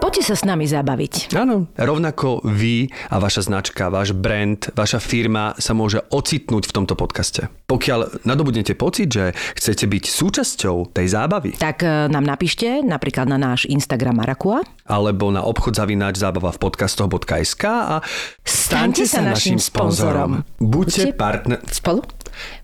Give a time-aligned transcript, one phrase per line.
[0.00, 1.36] Poďte sa s nami zabaviť.
[1.36, 6.96] Áno, rovnako vy a vaša značka, váš brand, vaša firma sa môže ocitnúť v tomto
[6.96, 7.46] podcaste.
[7.68, 9.24] Pokiaľ nadobudnete pocit, že
[9.54, 14.64] chcete byť súčasťou tej zábavy, Tak e, nám napíšte napríklad na náš Instagram Marakua.
[14.82, 17.96] alebo na obchod zavináč zábava v podcastoch.sk a
[18.42, 20.42] Staňte sa naším sponzorom.
[20.56, 21.58] Buďte Buďte- partner...
[21.68, 22.00] Spolu?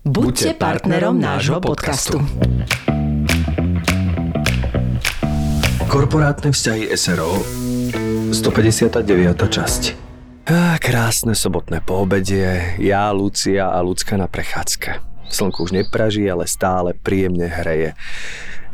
[0.01, 2.17] Buďte partnerom nášho podcastu.
[5.87, 7.39] Korporátne vzťahy SRO
[8.35, 8.91] 159.
[9.39, 9.81] časť
[10.47, 14.99] Á, krásne sobotné poobedie, ja, Lucia a Lucka na prechádzke.
[15.31, 17.95] Slnko už nepraží, ale stále príjemne hreje.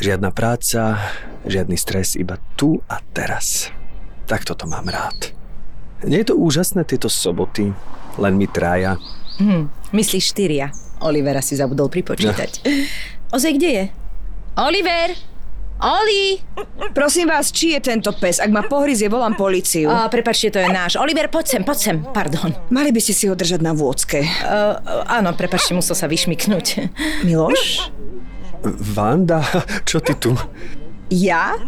[0.01, 0.97] Žiadna práca,
[1.45, 3.69] žiadny stres, iba tu a teraz.
[4.25, 5.37] Tak toto mám rád.
[6.05, 7.73] Nie je to úžasné tieto soboty,
[8.17, 8.97] len my traja.
[9.37, 10.73] Hm, myslíš štyria.
[11.01, 12.65] Olivera si zabudol pripočítať.
[13.37, 13.83] Ozej, kde je?
[14.57, 15.32] Oliver!
[15.83, 16.39] Oli!
[16.95, 18.39] Prosím vás, či je tento pes?
[18.39, 19.91] Ak ma pohryzie, volám policiu.
[19.91, 20.95] A, prepačte, to je náš.
[20.95, 21.97] Oliver, poď sem, poď sem.
[21.99, 22.55] Pardon.
[22.71, 24.23] Mali by ste si ho držať na vôcke.
[24.23, 24.79] Uh,
[25.11, 26.87] áno, prepačte, musel sa vyšmiknúť.
[27.27, 27.91] Miloš?
[28.95, 29.43] Vanda,
[29.83, 30.31] čo ty tu?
[31.11, 31.59] Ja?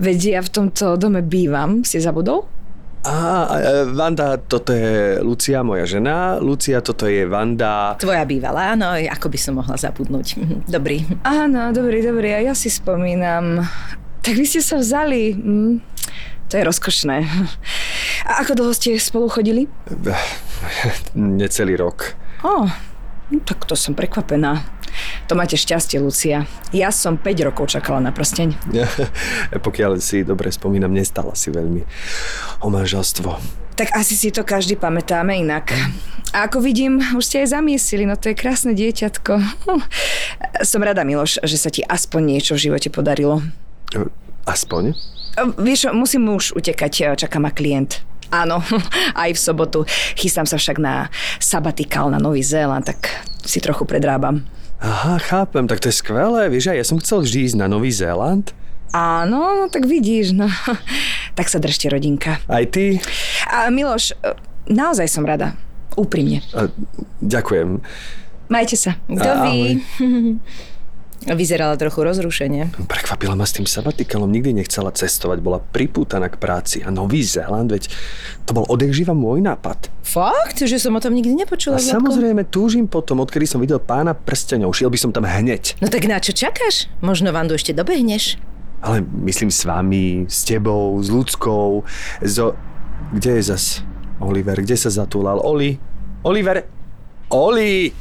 [0.00, 1.84] Veď ja v tomto dome bývam.
[1.84, 2.48] Si zabudol?
[3.02, 6.38] Á, e, Vanda, toto je Lucia, moja žena.
[6.38, 7.98] Lucia, toto je Vanda.
[7.98, 10.38] Tvoja bývalá, áno, ako by som mohla zabudnúť.
[10.70, 11.02] Dobrý.
[11.26, 13.58] Áno, dobrý, dobrý, a ja si spomínam.
[14.22, 15.34] Tak vy ste sa vzali.
[15.34, 15.82] Hm,
[16.46, 17.16] to je rozkošné.
[18.22, 19.66] A ako dlho ste spolu chodili?
[21.18, 22.14] Necelý rok.
[22.46, 24.62] Ó, no, tak to som prekvapená.
[25.32, 26.44] To máte šťastie, Lucia.
[26.76, 28.52] Ja som 5 rokov čakala na prsteň.
[29.64, 31.88] Pokiaľ si dobre spomínam, nestala si veľmi
[32.60, 33.40] o manželstvo.
[33.72, 35.72] Tak asi si to každý pamätáme inak.
[36.36, 39.32] A ako vidím, už ste aj zamiesili, no to je krásne dieťatko.
[40.68, 43.40] Som rada, Miloš, že sa ti aspoň niečo v živote podarilo.
[44.44, 44.92] Aspoň?
[45.40, 48.04] A Vieš, musím už utekať, čaká ma klient.
[48.28, 48.60] Áno,
[49.16, 49.88] aj v sobotu.
[50.12, 51.08] Chystám sa však na
[51.40, 53.08] sabatikál na Nový Zéland, tak
[53.48, 54.44] si trochu predrábam.
[54.82, 56.50] Aha, chápem, tak to je skvelé.
[56.50, 58.50] Vieš, ja som chcel vždy ísť na Nový Zéland.
[58.90, 60.50] Áno, no tak vidíš, no.
[61.38, 62.42] Tak sa držte, rodinka.
[62.44, 63.00] Aj ty?
[63.48, 64.12] A Miloš,
[64.68, 65.56] naozaj som rada.
[65.94, 66.44] Úprimne.
[66.52, 66.68] A,
[67.24, 67.80] ďakujem.
[68.52, 68.98] Majte sa.
[69.08, 69.80] Kto ví?
[71.22, 72.74] Vyzerala trochu rozrušenie.
[72.90, 76.82] Prekvapila ma s tým sabatikalom, nikdy nechcela cestovať, bola pripútaná k práci.
[76.82, 77.86] A Nový Zéland, veď
[78.42, 79.86] to bol odjak živa môj nápad.
[80.02, 80.58] Fakt?
[80.66, 81.78] Že som o tom nikdy A nepočula.
[81.78, 82.02] Zlatko?
[82.02, 85.78] samozrejme túžim potom, odkedy som videl pána prsteňov, šiel by som tam hneď.
[85.78, 86.90] No tak na čo čakáš?
[86.98, 88.36] Možno Vandu ešte dobehneš.
[88.82, 91.86] Ale myslím s vami, s tebou, s ľudskou,
[92.26, 92.46] zo...
[93.14, 93.64] Kde je zas
[94.18, 94.58] Oliver?
[94.58, 95.38] Kde sa zatúlal?
[95.38, 95.78] Oli?
[96.26, 96.66] Oliver?
[97.30, 97.94] Oli!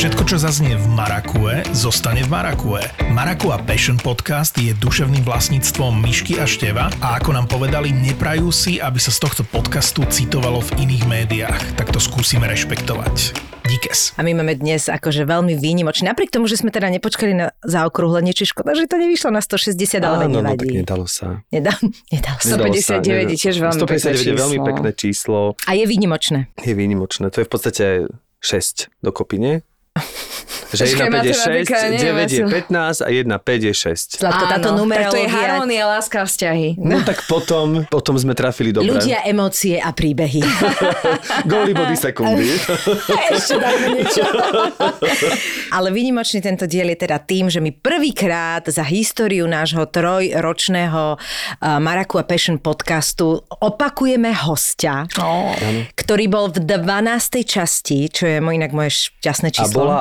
[0.00, 2.80] Všetko, čo zaznie v Marakue, zostane v Marakue.
[3.12, 8.80] Marakua Passion Podcast je duševným vlastníctvom Myšky a Števa a ako nám povedali, neprajú si,
[8.80, 11.60] aby sa z tohto podcastu citovalo v iných médiách.
[11.76, 13.36] Tak to skúsime rešpektovať.
[13.68, 14.16] Díkes.
[14.16, 16.08] A my máme dnes akože veľmi výnimočný.
[16.08, 20.00] Napriek tomu, že sme teda nepočkali na zaokrúhlenie, či škoda, že to nevyšlo na 160,
[20.00, 20.64] ale Áno, no nevadí.
[20.64, 21.44] tak nedalo sa.
[21.52, 21.76] Nedá,
[22.16, 22.56] nedalo sa.
[22.56, 25.60] 159 je tiež veľmi 159 je veľmi pekné číslo.
[25.68, 26.48] A je výnimočné.
[26.56, 27.28] Je výnimočné.
[27.36, 27.84] To je v podstate
[28.40, 29.54] 6 dokopy, nie?
[30.70, 33.38] Že Počkaj, 1 5 je matematika, 6, neviem, 9 je ja som- 15 a 1
[33.42, 34.22] 5 je 6.
[34.22, 35.10] Zlatko, táto numerológia...
[35.10, 36.68] Tak to je harmónia, láska a vzťahy.
[36.78, 38.94] No tak potom, potom sme trafili dobre.
[38.94, 40.42] Ľudia, emócie a príbehy.
[41.50, 42.46] Góly body sekundy.
[43.34, 44.22] Ešte dajme niečo.
[45.76, 51.78] Ale výnimočný tento diel je teda tým, že my prvýkrát za históriu nášho trojročného uh,
[51.82, 55.06] Maraku a Passion podcastu opakujeme hostia,
[55.98, 57.42] ktorý bol v 12.
[57.42, 59.74] časti, čo je inak moje šťastné A číslo.
[59.74, 59.98] bola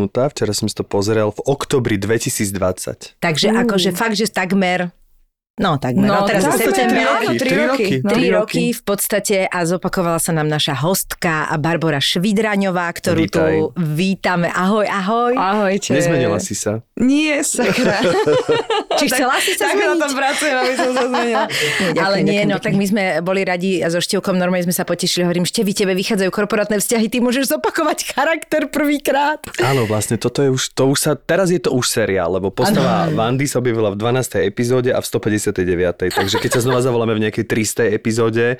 [0.00, 3.20] uploadnutá, včera som si to pozrel, v oktobri 2020.
[3.20, 4.96] Takže akože fakt, že takmer
[5.60, 6.08] No, takmer.
[6.08, 6.64] No, No, teraz je takmer.
[6.66, 7.04] september.
[7.04, 7.92] Áno, tri roky.
[8.00, 8.08] No.
[8.08, 13.52] Tri roky v podstate a zopakovala sa nám naša hostka Barbara Švidraňová, ktorú Vítaj.
[13.60, 14.48] tu vítame.
[14.48, 15.36] Ahoj, ahoj.
[15.36, 15.92] Ahojte.
[15.92, 16.80] Nezmenila si sa.
[16.96, 18.00] Nie, sakra.
[18.98, 20.00] Či chcela si sa tak na zmeniť?
[20.00, 21.44] tom pracujem, aby som sa zmenila.
[22.04, 25.24] Ale nie, no tak my sme boli radi a so Števkom normálne sme sa potešili.
[25.24, 29.44] Hovorím, Števi, tebe vychádzajú korporátne vzťahy, ty môžeš zopakovať charakter prvýkrát.
[29.60, 33.08] Áno, vlastne toto je už, to už sa, teraz je to už seriál, lebo postava
[33.10, 34.40] Vandy sa objavila v 12.
[34.42, 35.49] epizóde a v 159.
[35.50, 36.14] 159.
[36.14, 38.56] Takže keď sa znova zavoláme v nejakej 300 epizóde,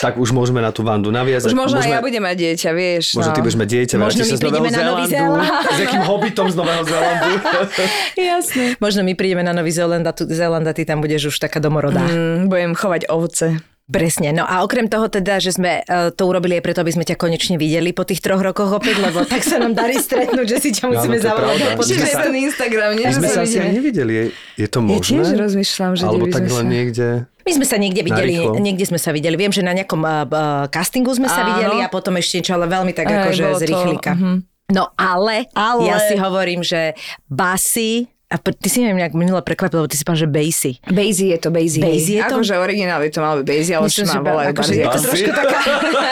[0.00, 1.50] tak už môžeme na tú Vandu naviazať.
[1.50, 3.04] Už možno môžeme, aj ja budem mať dieťa, vieš.
[3.16, 3.36] Možno no.
[3.36, 5.10] ty budeš mať dieťa, Možno my sa z Nového na Nový Zélandu.
[5.10, 5.64] Zéland.
[5.64, 7.32] S jakým hobbitom z Nového Zélandu.
[8.32, 8.64] Jasné.
[8.78, 11.58] Možno my prídeme na Nový Zéland a, tu, Zéland a ty tam budeš už taká
[11.58, 12.04] domorodá.
[12.04, 13.73] Mm, budem chovať ovce.
[13.84, 14.32] Presne.
[14.32, 17.14] No a okrem toho teda, že sme uh, to urobili aj preto, aby sme ťa
[17.14, 20.68] konečne videli po tých troch rokoch opäť, lebo tak sa nám darí stretnúť, že si
[20.72, 21.76] ťa musíme je zavolať.
[21.78, 23.04] Čiže sa- ten Instagram, nie?
[23.04, 24.12] My Že sme sa sa asi ani nevideli.
[24.14, 24.24] Je,
[24.56, 25.20] je to Ja možné?
[25.20, 27.06] tiež rozmýšľam, že Alebo tak len sa- niekde...
[27.44, 28.56] My sme sa niekde videli, Narýchlo.
[28.56, 29.36] niekde sme sa videli.
[29.36, 31.48] Viem, že na nejakom uh, uh, castingu sme sa Áno.
[31.52, 34.12] videli a potom ešte niečo, ale veľmi tak Aj, akože z to, rýchlika.
[34.16, 34.48] mhm.
[34.66, 35.84] No ale, Ale.
[35.84, 36.96] ja si hovorím, že
[37.28, 40.72] basy, a ty si ma nejak minule prekvapil, lebo ty si povedal, že basy.
[40.90, 41.78] Basie je to, Basie.
[41.86, 42.42] Basie je to?
[42.42, 45.30] Akože originál by to malo byť Basie, ale už ma volajú akože je to trošku
[45.30, 45.58] taká,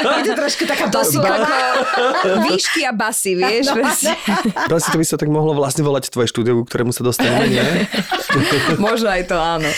[0.07, 3.73] je to trošku taká ako výšky a basy, vieš?
[3.73, 3.83] No.
[3.83, 4.11] proste.
[4.55, 7.63] Asi to by sa tak mohlo vlastne volať tvoje štúdio, ku ktorému sa dostaneme, nie?
[8.83, 9.69] Možno aj to áno.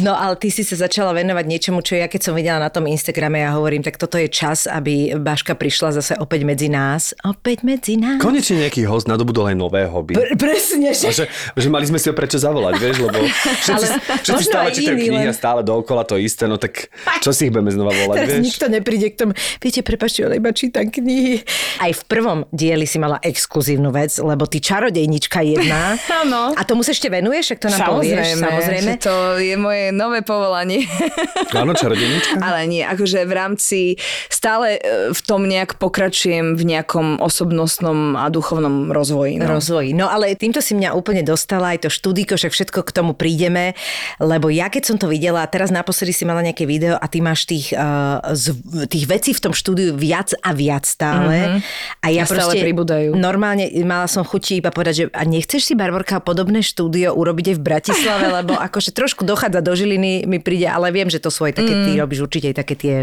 [0.00, 2.84] No ale ty si sa začala venovať niečomu, čo ja keď som videla na tom
[2.86, 7.16] Instagrame, ja hovorím, tak toto je čas, aby Baška prišla zase opäť medzi nás.
[7.24, 8.20] Opäť medzi nás.
[8.20, 10.14] Konečne nejaký host nadobudol aj nové hobby.
[10.14, 11.12] Pr- presne, že...
[11.12, 11.24] že,
[11.56, 13.18] že mali sme si ho prečo zavolať, vieš, lebo
[13.62, 13.86] všetci,
[14.26, 16.90] všetci stále aj čítajú knihy a stále dookola to isté, no tak
[17.22, 18.42] čo si ich budeme znova volať, Teraz vieš?
[18.42, 19.32] nikto nepríde k tomu.
[19.62, 21.46] Viete, prepačte, ale iba čítam knihy.
[21.78, 25.94] Aj v prvom dieli si mala exkluzívnu vec, lebo ty čarodejnička jedna.
[26.26, 26.58] Áno.
[26.58, 28.42] A tomu sa ešte venuješ, ak to nám povieš?
[28.42, 28.90] Samozrejme.
[28.98, 30.90] to je moje nové povolanie.
[31.62, 32.42] Áno, čarodenička.
[32.42, 33.80] Ale nie, akože v rámci
[34.26, 39.38] stále e, v tom nejak pokračujem v nejakom osobnostnom a duchovnom rozvoji.
[39.38, 39.46] No.
[39.46, 39.94] rozvoji.
[39.94, 43.74] No ale týmto si mňa úplne dostala, aj to štúdiko, však všetko k tomu prídeme,
[44.22, 47.18] lebo ja keď som to videla, a teraz naposledy si mala nejaké video a ty
[47.18, 48.54] máš tých, uh, z,
[48.86, 51.60] tých vecí v tom štúdiu viac a viac stále.
[51.60, 51.60] Mm-hmm.
[52.02, 53.10] A ja A proste pribúdajú.
[53.18, 57.56] normálne mala som chuti iba povedať, že a nechceš si Barborka podobné štúdio urobiť aj
[57.58, 61.48] v Bratislave, lebo akože trošku dochádza do Žiliny, mi príde, ale viem, že to sú
[61.48, 62.96] aj také, ty robíš určite aj také tie,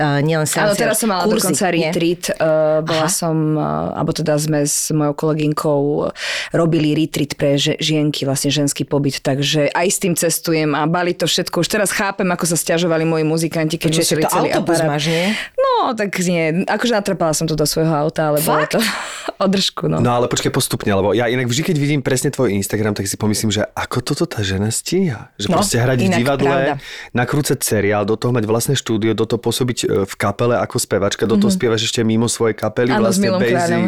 [0.00, 2.22] uh, nielen Áno, seancie, teraz som mala kurzy, dokonca retreat.
[2.38, 3.12] Uh, bola Aha.
[3.12, 6.10] som, uh, alebo teda sme s mojou kolegynkou
[6.54, 11.10] robili retreat pre že, žienky, vlastne ženský pobyt, takže aj s tým cestujem a bali
[11.10, 11.58] to všetko.
[11.58, 14.90] Už teraz chápem, ako sa stiažovali moji muzikanti, keď Počkaj, museli to celý autobus aparát.
[14.92, 15.26] máš, nie?
[15.56, 16.44] No, tak nie.
[16.64, 18.78] Akože natrpala som to do svojho auta, ale bolo to
[19.38, 19.98] održku, no.
[19.98, 23.14] No ale počkaj postupne, lebo ja inak vždy, keď vidím presne tvoj Instagram, tak si
[23.14, 25.34] pomyslím, že ako toto tá žena stíha.
[25.36, 26.74] Že No, proste hrať v divadle, pravda.
[27.10, 31.24] nakrúcať seriál, do toho mať vlastné štúdio, do toho pôsobiť e, v kapele ako spevačka,
[31.24, 32.98] do toho spievaš ešte mimo svojej kapely, Mhm.
[32.98, 33.28] S vlastne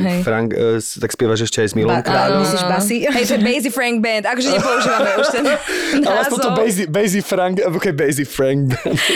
[0.01, 0.21] hej.
[0.23, 2.33] Frank, e, tak spievaš ešte aj s Milom Ba- Kráľom.
[2.33, 2.43] áno.
[2.43, 2.97] Myslíš basy?
[3.03, 4.25] Hej, to je Basie Frank Band.
[4.25, 5.45] Akože nepoužívame už ten
[6.09, 6.59] Ale aspoň to názov.
[6.59, 8.99] Basie, Basie Frank, okay, Basie Frank Band.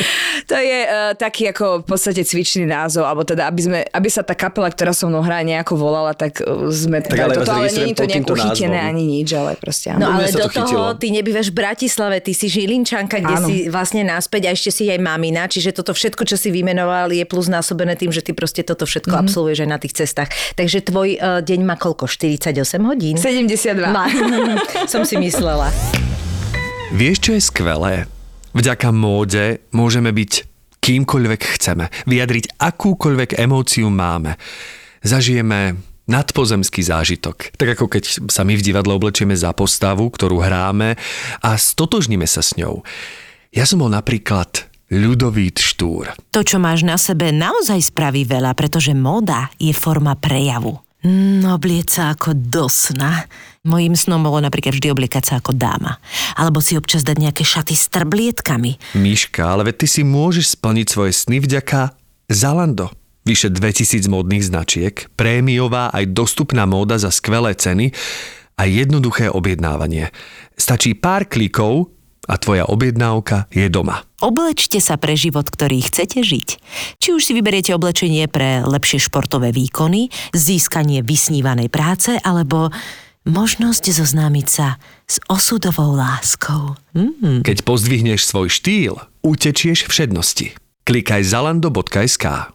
[0.45, 4.21] To je uh, taký ako v podstate cvičný názov, alebo teda, aby, sme, aby sa
[4.21, 7.65] tá kapela, ktorá so mnou hrá, nejako volala, tak uh, sme Tak ale toto, vás
[7.65, 8.91] ale nie je to pod nejako týmto chytené názvom.
[8.91, 10.21] ani nič, ale proste No áno.
[10.21, 10.69] mňa ale do to chytilo.
[10.69, 13.47] toho ty nebývaš v Bratislave, ty si Žilinčanka, kde Áno.
[13.47, 17.25] si vlastne naspäť a ešte si aj mamina, čiže toto všetko, čo si vymenoval, je
[17.25, 19.15] plus násobené tým, že ty proste toto všetko Mhm.
[19.15, 19.25] mm-hmm.
[19.25, 20.29] absolvuješ aj na tých cestách.
[20.53, 22.05] Takže tvoj uh, deň má koľko?
[22.05, 22.53] 48
[22.83, 23.17] hodín?
[23.17, 23.81] 72.
[23.87, 24.05] Má.
[24.91, 25.71] Som si myslela.
[26.95, 27.95] Vieš, čo je skvelé?
[28.55, 30.33] Vďaka móde môžeme byť
[30.83, 31.91] kýmkoľvek chceme.
[32.07, 34.37] Vyjadriť akúkoľvek emóciu máme.
[35.01, 37.57] Zažijeme nadpozemský zážitok.
[37.57, 41.01] Tak ako keď sa my v divadle oblečieme za postavu, ktorú hráme
[41.41, 42.85] a stotožníme sa s ňou.
[43.55, 46.13] Ja som bol napríklad Ľudovít Štúr.
[46.31, 50.77] To, čo máš na sebe, naozaj spraví veľa, pretože móda je forma prejavu.
[51.05, 53.25] Mm, oblieť sa ako do sna.
[53.65, 55.97] Mojím snom bolo napríklad vždy obliekať sa ako dáma.
[56.37, 58.77] Alebo si občas dať nejaké šaty s trblietkami.
[58.93, 61.97] Miška, ale veď ty si môžeš splniť svoje sny vďaka
[62.29, 62.93] Zalando.
[63.25, 67.97] Vyše 2000 módnych značiek, prémiová aj dostupná móda za skvelé ceny
[68.61, 70.13] a jednoduché objednávanie.
[70.61, 71.89] Stačí pár klikov
[72.29, 74.05] a tvoja objednávka je doma.
[74.21, 76.49] Oblečte sa pre život, ktorý chcete žiť.
[77.01, 82.69] Či už si vyberiete oblečenie pre lepšie športové výkony, získanie vysnívanej práce, alebo
[83.25, 84.77] možnosť zoznámiť sa
[85.09, 86.77] s osudovou láskou.
[86.93, 87.41] Mm.
[87.41, 90.57] Keď pozdvihneš svoj štýl, utečieš všednosti.
[90.85, 92.53] Klikaj zalando.sk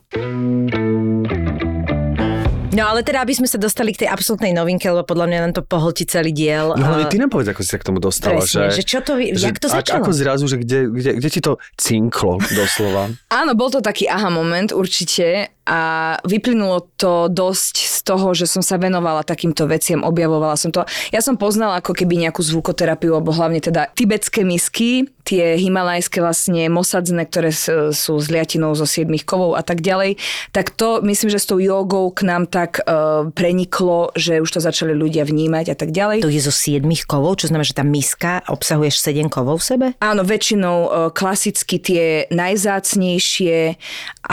[2.70, 5.54] No ale teda, aby sme sa dostali k tej absolútnej novinke, lebo podľa mňa nám
[5.58, 6.78] to pohltí celý diel.
[6.78, 8.40] No hlavne Uh, ty nám povedz, ako si sa k tomu dostala.
[8.40, 10.06] Presne, že čo to, jak to začalo?
[10.06, 13.12] Ako zrazu, že kde, kde, kde ti to cinklo doslova?
[13.42, 15.82] Áno, bol to taký aha moment určite a
[16.26, 20.82] vyplynulo to dosť z toho, že som sa venovala takýmto veciam, objavovala som to.
[21.14, 26.74] Ja som poznala ako keby nejakú zvukoterapiu, alebo hlavne teda tibetské misky, tie himalajské vlastne
[26.74, 30.18] mosadzne, ktoré sú s liatinou zo siedmých kovov a tak ďalej,
[30.50, 34.58] tak to myslím, že s tou jogou k nám tak uh, preniklo, že už to
[34.58, 36.26] začali ľudia vnímať a tak ďalej.
[36.26, 39.88] To je zo siedmých kovov, čo znamená, že tá miska obsahuješ sedem kovov v sebe?
[40.02, 43.78] Áno, väčšinou uh, klasicky tie najzácnejšie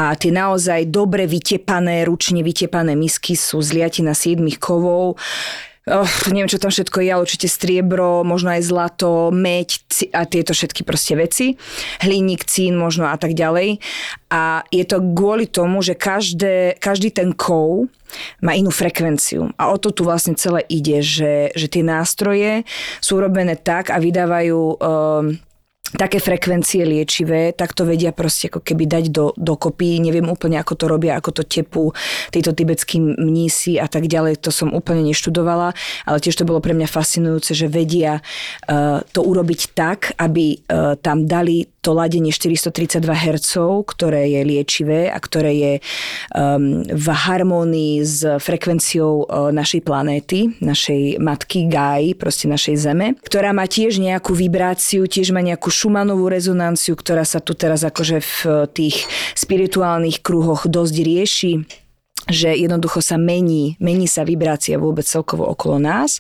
[0.01, 5.19] a tie naozaj dobre vytepané, ručne vytepané misky sú z liatina siedmých kovov
[5.87, 9.79] oh, neviem, čo tam všetko je, ale určite striebro, možno aj zlato, meď
[10.13, 11.55] a tieto všetky proste veci.
[12.03, 13.79] Hliník, cín možno a tak ďalej.
[14.31, 17.87] A je to kvôli tomu, že každé, každý ten kov
[18.43, 19.55] má inú frekvenciu.
[19.55, 22.67] A o to tu vlastne celé ide, že, že tie nástroje
[22.99, 25.39] sú robené tak a vydávajú um,
[25.95, 30.03] také frekvencie liečivé, tak to vedia proste ako keby dať do, dokopy.
[30.03, 31.95] Neviem úplne, ako to robia, ako to tepú
[32.35, 34.43] títo tibetskí mnísi a tak ďalej.
[34.43, 35.77] To som úplne neštudovala,
[36.09, 40.99] ale tiež to bolo pre mňa fascinujúce, že vedia uh, to urobiť tak, aby uh,
[40.99, 43.55] tam dali to ladenie 432 Hz,
[43.87, 45.73] ktoré je liečivé a ktoré je
[46.35, 53.55] um, v harmónii s frekvenciou uh, našej planéty, našej matky Gai, proste našej Zeme, ktorá
[53.55, 58.37] má tiež nejakú vibráciu, tiež má nejakú šumanovú rezonanciu, ktorá sa tu teraz akože v
[58.75, 59.07] tých
[59.39, 61.53] spirituálnych kruhoch dosť rieši
[62.27, 66.19] že jednoducho sa mení, mení sa vibrácia vôbec celkovo okolo nás.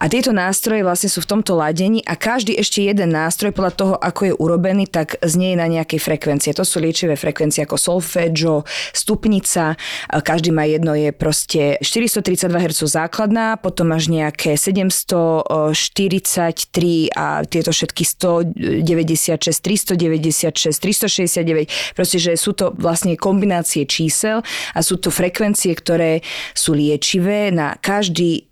[0.00, 3.94] A tieto nástroje vlastne sú v tomto ladení a každý ešte jeden nástroj podľa toho,
[4.00, 6.56] ako je urobený, tak znie na nejakej frekvencie.
[6.56, 8.64] To sú liečivé frekvencie ako solfeggio,
[8.96, 9.76] stupnica,
[10.08, 18.08] každý má jedno, je proste 432 Hz základná, potom máš nejaké 743 a tieto všetky
[18.08, 24.40] 196, 396, 369, proste, že sú to vlastne kombinácie čísel
[24.72, 26.22] a sú to frekvencie frekvencie, ktoré
[26.54, 28.45] sú liečivé na každý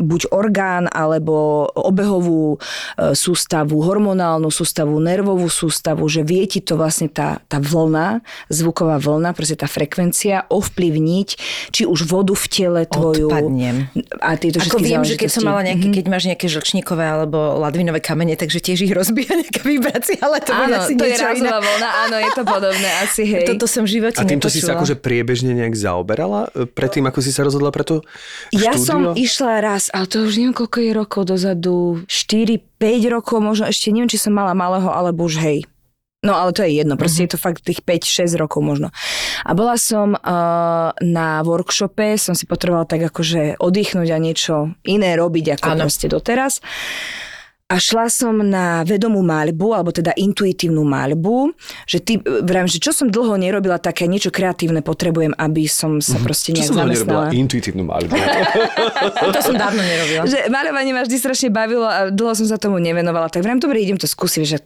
[0.00, 7.08] buď orgán alebo obehovú e, sústavu, hormonálnu sústavu, nervovú sústavu, že vie ti to vlastne
[7.08, 8.20] tá, tá vlna,
[8.52, 11.28] zvuková vlna, proste tá frekvencia ovplyvniť,
[11.72, 13.32] či už vodu v tele tvoju.
[13.32, 13.88] Odpadnem.
[14.20, 15.96] A tieto Ako viem, že keď som mala nejaké, mm-hmm.
[15.98, 20.52] keď máš nejaké žlčníkové alebo ladvinové kamene, takže tiež ich rozbíja nejaká vibrácia, ale to
[20.52, 23.46] áno, asi to je rázová vlna, áno, je to podobné, asi hej.
[23.56, 24.62] Toto som v živote A týmto nepočula.
[24.62, 28.04] si sa akože priebežne nejak zaoberala e, predtým, ako si sa rozhodla pre to
[28.52, 28.84] Ja štúdio?
[28.84, 33.94] som išla raz, ale to už neviem, koľko je rokov dozadu, 4-5 rokov, možno ešte
[33.94, 35.64] neviem, či som mala malého, alebo už hej.
[36.26, 37.30] No ale to je jedno, proste uh-huh.
[37.30, 38.90] je to fakt tých 5-6 rokov možno.
[39.46, 45.14] A bola som uh, na workshope, som si potrebovala tak akože oddychnúť a niečo iné
[45.14, 45.86] robiť ako ano.
[45.86, 46.58] proste doteraz
[47.66, 51.50] a šla som na vedomú maľbu, alebo teda intuitívnu maľbu,
[51.82, 56.14] že ty, vrám, že čo som dlho nerobila také niečo kreatívne, potrebujem, aby som sa
[56.14, 56.22] mhm.
[56.22, 57.34] proste nejak čo som zamestnala.
[57.34, 58.14] intuitívnu maľbu.
[59.34, 60.30] to som dávno nerobila.
[60.30, 63.82] Že maľovanie ma vždy strašne bavilo a dlho som sa tomu nevenovala, tak vrám, dobre,
[63.82, 64.62] idem to skúsiť, že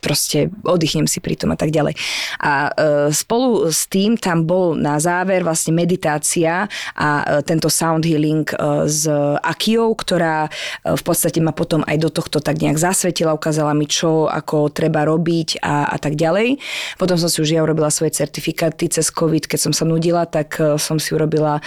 [0.00, 1.94] proste oddychnem si pri tom a tak ďalej.
[2.40, 2.70] A e,
[3.12, 6.66] spolu s tým tam bol na záver vlastne meditácia
[6.96, 9.06] a e, tento sound healing e, s
[9.44, 10.48] Akiou, ktorá
[10.84, 15.04] v podstate ma potom aj do tohto tak nejak zasvetila, ukázala mi čo, ako treba
[15.04, 16.56] robiť a, a tak ďalej.
[16.96, 20.56] Potom som si už ja urobila svoje certifikáty cez COVID, keď som sa nudila, tak
[20.80, 21.60] som si urobila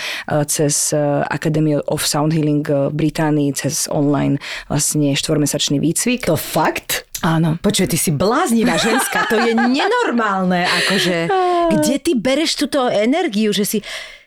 [0.49, 0.95] cez
[1.29, 6.25] Academy of Sound Healing v Británii, cez online vlastne štvormesačný výcvik.
[6.25, 7.02] To fakt?
[7.24, 7.56] Áno.
[7.63, 11.32] Počuj, ty si bláznivá ženská, to je nenormálne, akože,
[11.74, 13.80] kde ty bereš túto energiu, že si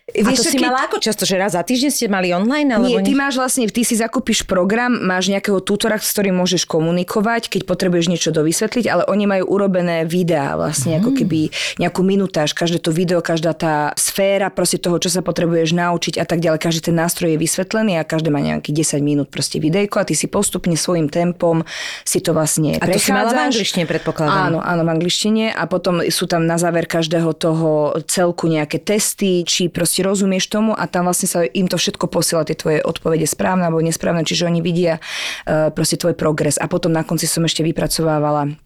[0.07, 0.71] Vieš, a to si keď...
[0.71, 2.79] mala ako často, že raz za týždeň ste mali online?
[2.79, 6.63] Alebo Nie, ty máš vlastne, ty si zakúpiš program, máš nejakého tutora, s ktorým môžeš
[6.63, 10.99] komunikovať, keď potrebuješ niečo dovysvetliť, ale oni majú urobené videá vlastne, mm.
[11.03, 11.51] ako keby
[11.83, 16.25] nejakú minutáž, každé to video, každá tá sféra proste toho, čo sa potrebuješ naučiť a
[16.25, 16.63] tak ďalej.
[16.63, 20.15] Každý ten nástroj je vysvetlený a každý má nejaký 10 minút proste videjko a ty
[20.15, 21.67] si postupne svojim tempom
[22.07, 24.55] si to vlastne a to si mala v angličtine, predpokladám.
[24.55, 29.43] Áno, áno, v angličtine a potom sú tam na záver každého toho celku nejaké testy,
[29.43, 32.85] či proste proste rozumieš tomu a tam vlastne sa im to všetko posiela, tie tvoje
[32.85, 36.61] odpovede správne alebo nesprávne, čiže oni vidia uh, proste tvoj progres.
[36.61, 38.61] A potom na konci som ešte vypracovávala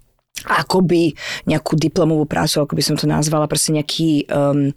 [0.47, 4.73] akoby nejakú diplomovú prácu, ako by som to nazvala, proste nejaký um,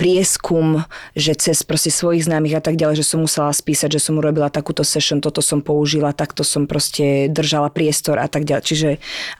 [0.00, 4.16] prieskum, že cez proste svojich známych a tak ďalej, že som musela spísať, že som
[4.16, 8.64] urobila takúto session, toto som použila, takto som proste držala priestor a tak ďalej.
[8.64, 8.88] Čiže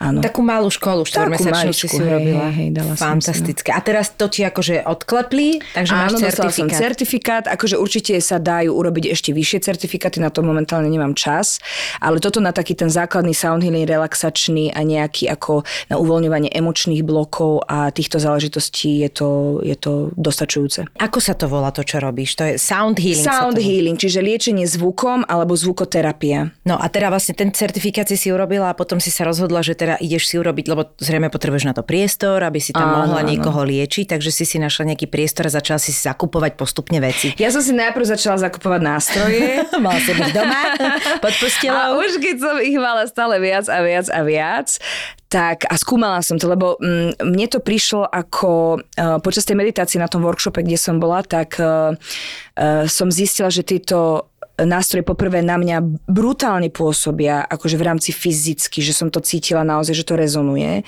[0.02, 0.20] áno.
[0.20, 2.52] Takú malú školu, štvormesačnú si si urobila.
[2.52, 3.70] Hej, dala Fantastické.
[3.72, 3.84] Som si, no.
[3.84, 6.52] A teraz to ti akože odklepli, takže áno, máš certifikát.
[6.52, 11.58] som certifikát, akože určite sa dajú urobiť ešte vyššie certifikáty, na to momentálne nemám čas,
[11.98, 17.02] ale toto na taký ten základný sound healing, relaxačný a nejaký ako na uvoľňovanie emočných
[17.02, 19.30] blokov a týchto záležitostí je to,
[19.64, 20.86] je to dostačujúce.
[20.98, 22.38] Ako sa to volá to, čo robíš?
[22.38, 23.26] To je sound healing.
[23.26, 26.54] Sound healing, čiže liečenie zvukom alebo zvukoterapia.
[26.66, 29.98] No a teda vlastne ten certifikácie si urobila a potom si sa rozhodla, že teda
[29.98, 33.30] ideš si urobiť, lebo zrejme potrebuješ na to priestor, aby si tam Áno, mohla áno.
[33.30, 37.34] niekoho liečiť, takže si si našla nejaký priestor a začala si zakupovať postupne veci.
[37.38, 39.64] Ja som si najprv začala zakupovať nástroje.
[39.84, 40.60] Mala som ich doma
[41.24, 41.34] pod
[41.68, 44.68] A už keď som ich mala stále viac a viac a viac,
[45.32, 49.96] tak a skúmala som to, lebo mm, mne to prišlo ako uh, počas tej meditácie
[49.96, 54.28] na tom workshope, kde som bola, tak uh, uh, som zistila, že tieto
[54.60, 59.96] nástroje poprvé na mňa brutálne pôsobia, akože v rámci fyzicky, že som to cítila naozaj,
[59.96, 60.84] že to rezonuje.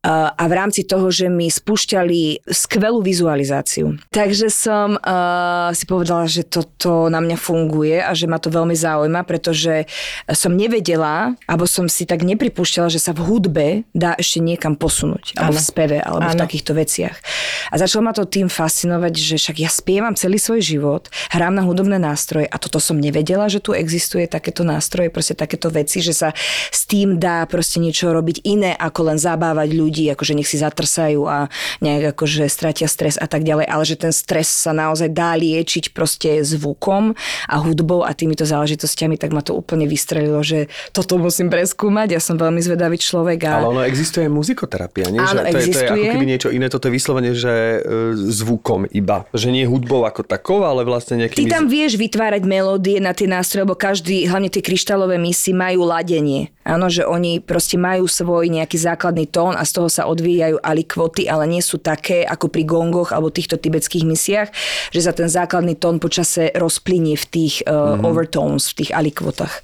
[0.00, 4.00] A v rámci toho, že mi spúšťali skvelú vizualizáciu.
[4.08, 8.72] Takže som uh, si povedala, že toto na mňa funguje a že ma to veľmi
[8.72, 9.84] zaujíma, pretože
[10.32, 15.36] som nevedela, alebo som si tak nepripúšťala, že sa v hudbe dá ešte niekam posunúť,
[15.36, 16.42] alebo v speve, alebo v Áno.
[16.48, 17.20] takýchto veciach.
[17.68, 21.60] A začalo ma to tým fascinovať, že však ja spievam celý svoj život, hrám na
[21.60, 26.16] hudobné nástroje a toto som nevedela, že tu existuje takéto nástroje, proste takéto veci, že
[26.16, 26.32] sa
[26.72, 31.26] s tým dá proste niečo robiť iné, ako len zabávať ľudí, akože nech si zatrsajú
[31.26, 31.50] a
[31.82, 35.90] nejak akože stratia stres a tak ďalej, ale že ten stres sa naozaj dá liečiť
[35.90, 37.16] proste zvukom
[37.50, 42.20] a hudbou a týmito záležitostiami, tak ma to úplne vystrelilo, že toto musím preskúmať, ja
[42.20, 43.52] som veľmi zvedavý človek a...
[43.62, 45.18] Ale ono existuje muzikoterapia, nie?
[45.18, 46.12] Áno, že to, je, to je ako existuje.
[46.12, 47.78] keby niečo iné, toto je vyslovene, že e,
[48.14, 49.24] zvukom iba.
[49.32, 51.50] Že nie hudbou ako takou, ale vlastne Ty nejakými...
[51.50, 56.52] tam vieš vytvárať melódie na tie nástroje, lebo každý, hlavne tie kryštálové misy, majú ladenie.
[56.60, 61.30] Áno, že oni proste majú svoj nejaký základný tón a z toho sa odvíjajú alikvoty,
[61.30, 64.48] ale nie sú také ako pri gongoch alebo týchto tibetských misiach,
[64.90, 68.04] že sa ten základný tón počase rozplynie v tých uh, mm-hmm.
[68.04, 69.54] overtones, v tých alikvotách.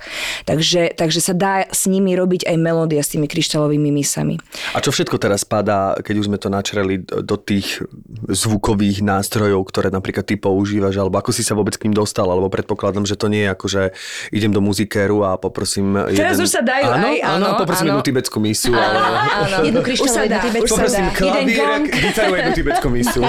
[0.46, 4.38] Takže, takže sa dá s nimi robiť aj melódia s tými kryštálovými misami.
[4.72, 7.82] A čo všetko teraz spadá, keď už sme to načreli do tých
[8.30, 12.46] zvukových nástrojov, ktoré napríklad ty používaš, alebo ako si sa vôbec k ním dostal, alebo
[12.52, 13.82] predpokladám, že to nie je ako, že
[14.30, 16.44] idem do muzikéru a poprosím Teraz jeden...
[16.44, 17.92] už sa dajú áno, aj, áno, áno, poprosím áno.
[17.96, 18.98] jednu tibetskú misu, alebo...
[19.00, 21.10] Áno, Jednu už sa dá, už sa dá.
[21.10, 21.84] Jeden klavír, gong.
[21.90, 23.20] gitaru jednu tibetskú misu.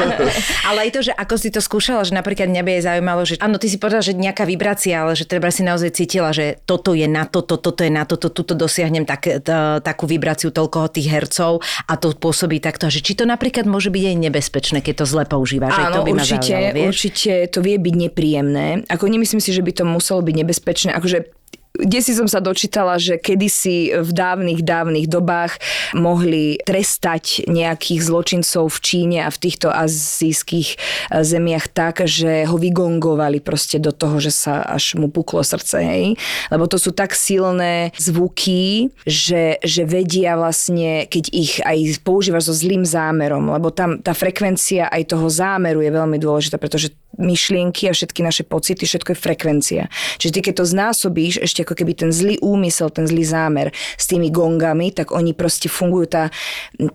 [0.68, 3.34] Ale aj to, že ako si to skúšala, že napríklad mňa by aj zaujímalo, že
[3.40, 6.92] áno, ty si povedala, že nejaká vibrácia, ale že treba si naozaj cítila, že toto
[6.92, 9.40] je na toto, toto je na toto, tuto dosiahnem tak, t-
[9.80, 12.90] takú vibráciu toľkoho tých hercov a to pôsobí takto.
[12.90, 15.72] Že či to napríklad môže byť aj nebezpečné, keď to zle používaš.
[15.72, 16.88] aj to Áno, by ma určite, zaujímalo, vieš?
[16.92, 18.66] určite to vie byť nepríjemné.
[18.90, 20.90] Ako nemyslím si, že by to muselo byť nebezpečné.
[20.92, 21.39] Akože
[21.82, 25.56] kde si som sa dočítala, že kedysi v dávnych, dávnych dobách
[25.96, 32.56] mohli trestať nejakých zločincov v Číne a v týchto azijských eh, zemiach tak, že ho
[32.56, 36.04] vygongovali proste do toho, že sa až mu puklo srdce, hej.
[36.52, 42.54] Lebo to sú tak silné zvuky, že, že vedia vlastne, keď ich aj používaš so
[42.54, 47.92] zlým zámerom, lebo tam tá frekvencia aj toho zámeru je veľmi dôležitá, pretože myšlienky a
[47.92, 49.82] všetky naše pocity, všetko je frekvencia.
[50.16, 53.68] Čiže ty keď to znásobíš, ešte ako keby ten zlý úmysel, ten zlý zámer
[54.00, 56.22] s tými gongami, tak oni proste fungujú, tá,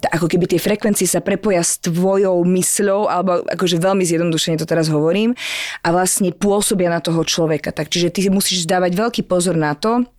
[0.01, 4.65] tá ako keby tie frekvencie sa prepoja s tvojou mysľou, alebo akože veľmi zjednodušene to
[4.65, 5.37] teraz hovorím,
[5.85, 7.69] a vlastne pôsobia na toho človeka.
[7.69, 10.09] Tak, čiže ty musíš dávať veľký pozor na to,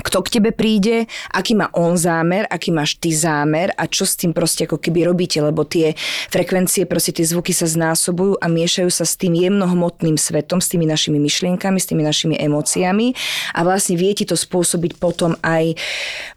[0.00, 4.16] kto k tebe príde, aký má on zámer, aký máš ty zámer a čo s
[4.16, 5.92] tým proste ako keby robíte, lebo tie
[6.32, 10.88] frekvencie, proste tie zvuky sa znásobujú a miešajú sa s tým jemnohmotným svetom, s tými
[10.88, 13.12] našimi myšlienkami, s tými našimi emóciami
[13.52, 15.76] a vlastne vie ti to spôsobiť potom aj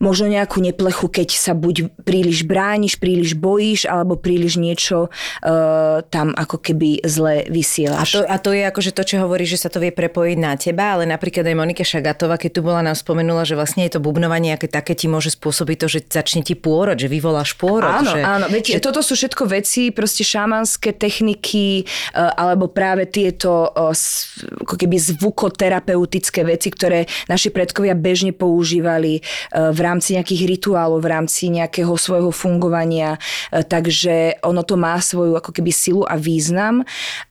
[0.04, 6.36] možno nejakú neplechu, keď sa buď príliš brániš, príliš bojíš, alebo príliš niečo uh, tam
[6.36, 8.20] ako keby zle A vysielaš.
[8.20, 11.00] to, a to je akože to, čo hovorí, že sa to vie prepojiť na teba,
[11.00, 14.52] ale napríklad aj Monika Šagatová, keď tu bola, nám spomenula, že vlastne je to bubnovanie,
[14.52, 18.02] aké také ti môže spôsobiť to, že začne ti pôrod, že vyvoláš pôrod.
[18.02, 18.46] Áno, že, áno.
[18.50, 18.84] Veď, že...
[18.84, 24.98] Toto sú všetko veci, proste šamanské techniky, e, alebo práve tieto e, s- ako keby
[24.98, 29.22] zvukoterapeutické veci, ktoré naši predkovia bežne používali e,
[29.54, 33.22] v rámci nejakých rituálov, v rámci nejakého svojho fungovania.
[33.54, 36.82] Takže ono to má svoju ako keby silu a význam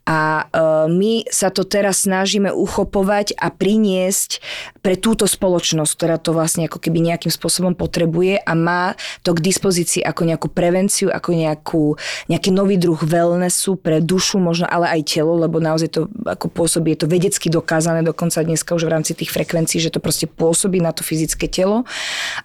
[0.04, 0.46] a
[0.86, 4.44] my sa to teraz snažíme uchopovať a priniesť
[4.84, 8.92] pre túto spoločnosť, ktorá to vlastne ako keby nejakým spôsobom potrebuje a má
[9.24, 11.96] to k dispozícii ako nejakú prevenciu, ako nejakú,
[12.28, 16.92] nejaký nový druh wellnessu pre dušu možno, ale aj telo, lebo naozaj to ako pôsobí,
[16.92, 20.84] je to vedecky dokázané dokonca dneska už v rámci tých frekvencií, že to proste pôsobí
[20.84, 21.88] na to fyzické telo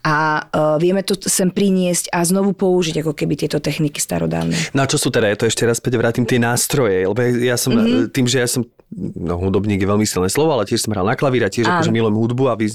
[0.07, 4.55] a uh, vieme to sem priniesť a znovu použiť ako keby tieto techniky starodávne.
[4.71, 7.59] No a čo sú teda, ja to ešte raz späť vrátim, tie nástroje, lebo ja
[7.59, 7.87] som Mhm.
[7.87, 8.11] mm-hmm.
[8.13, 8.63] tým, že ja som
[8.97, 12.17] no hudobník je veľmi silné slovo, ale tiež som hral na klavíra, tiež akože milujem
[12.17, 12.73] hudbu a vy,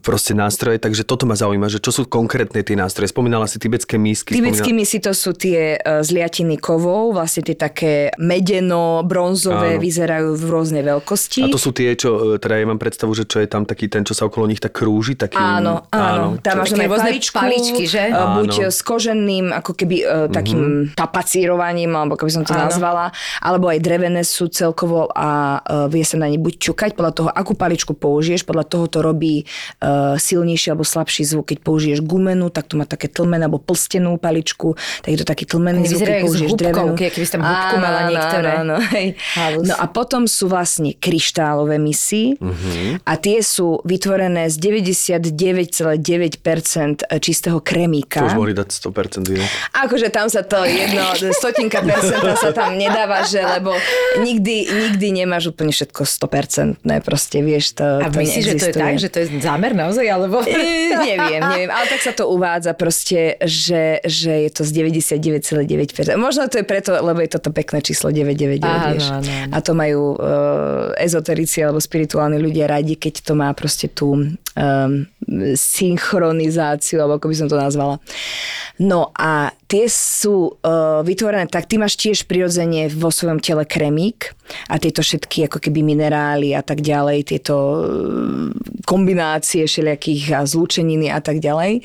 [0.00, 3.12] proste nástroje, takže toto ma zaujíma, že čo sú konkrétne tie nástroje.
[3.12, 4.32] Spomínala si tibetské mísky.
[4.32, 4.80] Tibetské spomínala...
[4.80, 9.82] mísky to sú tie uh, zliatiny kovov, vlastne tie také medeno, bronzové, Áno.
[9.84, 11.44] vyzerajú v rôznej veľkosti.
[11.44, 13.92] A to sú tie, čo, e, teda ja mám predstavu, že čo je tam taký
[13.92, 15.36] ten, čo sa okolo nich tak krúži, taký...
[15.36, 16.32] Áno, áno.
[16.32, 18.08] áno tam máš rôzne paličku, paličky, že?
[18.08, 19.96] Uh, buď s koženým, ako keby
[20.32, 20.96] takým mm-hmm.
[20.96, 22.68] tapacírovaním, alebo keby som to áno.
[22.68, 23.12] nazvala,
[23.44, 25.25] alebo aj drevené sú celkovo a
[25.62, 29.02] uh, vie sa na ne buď čukať, podľa toho, akú paličku použiješ, podľa toho to
[29.02, 29.44] robí
[29.82, 31.46] uh, silnejší alebo slabší zvuk.
[31.54, 35.46] Keď použiješ gumenú, tak to má také tlmené, alebo plstenú paličku, tak je to taký
[35.46, 36.94] tlmený zvuk, keď použiješ drevenú.
[36.96, 38.48] Keby tam hubku mala niektoré.
[38.62, 39.16] Áno, hej.
[39.62, 42.98] No a potom sú vlastne kryštálové misy uh-huh.
[43.04, 48.20] a tie sú vytvorené z 99,9% čistého kremíka.
[48.22, 49.50] To už mohli dať 100% inak.
[49.86, 53.74] Akože tam sa to jedno, stotinka percenta sa tam nedáva, že lebo
[54.20, 58.66] nikdy, nikdy nemáš úplne všetko 100%, ne, proste vieš, to, A to myslíš, že to
[58.68, 60.44] je tak, že to je zámer naozaj, alebo?
[60.44, 64.70] E, neviem, neviem, ale tak sa to uvádza proste, že, že je to z
[65.16, 66.16] 99,9%.
[66.20, 69.06] Možno to je preto, lebo je toto pekné číslo 999, Aha, vieš.
[69.08, 69.52] No, no, no.
[69.52, 75.06] A to majú uh, ezoterici alebo spirituálni ľudia radi, keď to má proste tú um,
[75.54, 78.00] synchronizáciu, alebo ako by som to nazvala.
[78.76, 84.36] No a tie sú uh, vytvorené tak, ty máš tiež prirodzene vo svojom tele kremík
[84.70, 88.52] a tieto všetky ako keby minerály a tak ďalej, tieto uh,
[88.86, 91.82] kombinácie všelijakých a zlúčeniny a tak ďalej.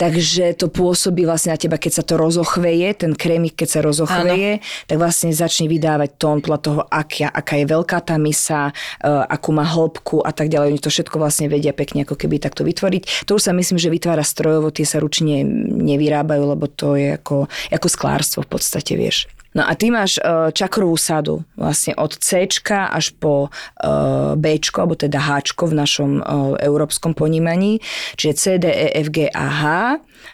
[0.00, 4.58] Takže to pôsobí vlastne na teba, keď sa to rozochveje, ten krémik, keď sa rozochveje,
[4.58, 4.64] Áno.
[4.90, 9.54] tak vlastne začne vydávať tón podľa toho, aká, aká je veľká tá misa, uh, akú
[9.54, 10.74] má hĺbku a tak ďalej.
[10.74, 13.26] Oni to všetko vlastne vedia pekne ako keby takto vytvoriť.
[13.26, 17.50] To už sa myslím, že vytvára strojovo, tie sa ručne nevyrábajú, lebo to je ako,
[17.70, 19.26] ako sklárstvo v podstate, vieš.
[19.52, 24.96] No a ty máš uh, čakrovú sadu vlastne od C až po uh, B, alebo
[24.96, 27.84] teda H v našom uh, európskom ponímaní,
[28.16, 29.62] čiže C, D, E, F, G a H.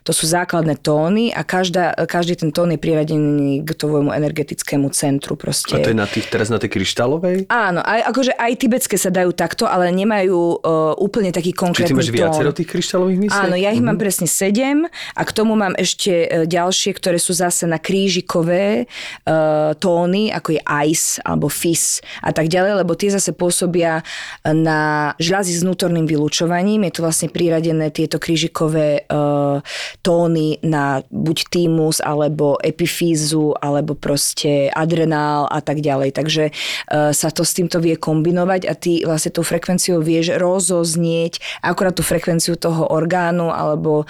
[0.04, 5.33] To sú základné tóny a každá, každý ten tón je priradený k tvojmu energetickému centru.
[5.33, 5.81] Proste.
[5.81, 7.48] A to je na tých, teraz na tej kryštálovej?
[7.48, 12.12] Áno, aj, akože aj tibetské sa dajú takto, ale nemajú uh, úplne taký konkrétny Čiže
[12.12, 13.40] ty máš viacero tých kryštálových misiek?
[13.48, 13.88] Áno, ja ich uh-huh.
[13.88, 14.85] mám presne sedem
[15.16, 18.85] a k tomu mám ešte ďalšie, ktoré sú zase na krížikové
[19.27, 24.03] uh, tóny, ako je ice alebo fizz a tak ďalej, lebo tie zase pôsobia
[24.44, 26.85] na žľazy s vnútorným vylúčovaním.
[26.88, 29.64] Je to vlastne priradené tieto krížikové uh,
[30.03, 36.12] tóny na buď týmus, alebo epifízu, alebo proste adrenál a tak ďalej.
[36.12, 41.40] Takže uh, sa to s týmto vie kombinovať a ty vlastne tou frekvenciou vieš rozoznieť
[41.62, 44.05] akorát tú frekvenciu toho orgánu alebo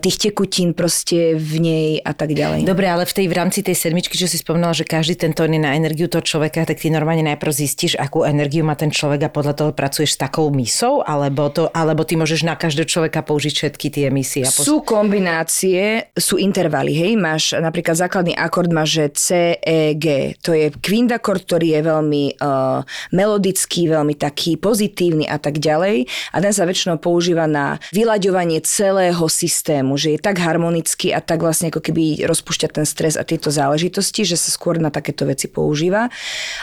[0.00, 2.64] tých tekutín proste v nej a tak ďalej.
[2.64, 5.52] Dobre, ale v tej v rámci tej sedmičky, čo si spomínala, že každý ten tón
[5.52, 9.28] je na energiu toho človeka, tak ty normálne najprv zistíš, akú energiu má ten človek
[9.28, 13.20] a podľa toho pracuješ s takou misou, alebo, to, alebo ty môžeš na každého človeka
[13.20, 14.44] použiť všetky tie misie.
[14.44, 19.26] A sú kombinácie, sú intervaly, hej, máš napríklad základný akord máš, že C,
[19.60, 20.34] E, G.
[20.42, 26.08] To je kvindakord, ktorý je veľmi uh, melodický, veľmi taký pozitívny a tak ďalej.
[26.32, 31.44] A ten sa väčšinou používa na vyľaďovanie celého systému, že je tak harmonický a tak
[31.44, 35.50] vlastne ako keby rozpúšťa ten stres a tieto záležitosti, že sa skôr na takéto veci
[35.50, 36.06] používa.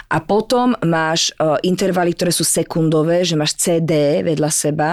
[0.07, 4.91] A potom máš uh, intervaly, ktoré sú sekundové, že máš CD vedľa seba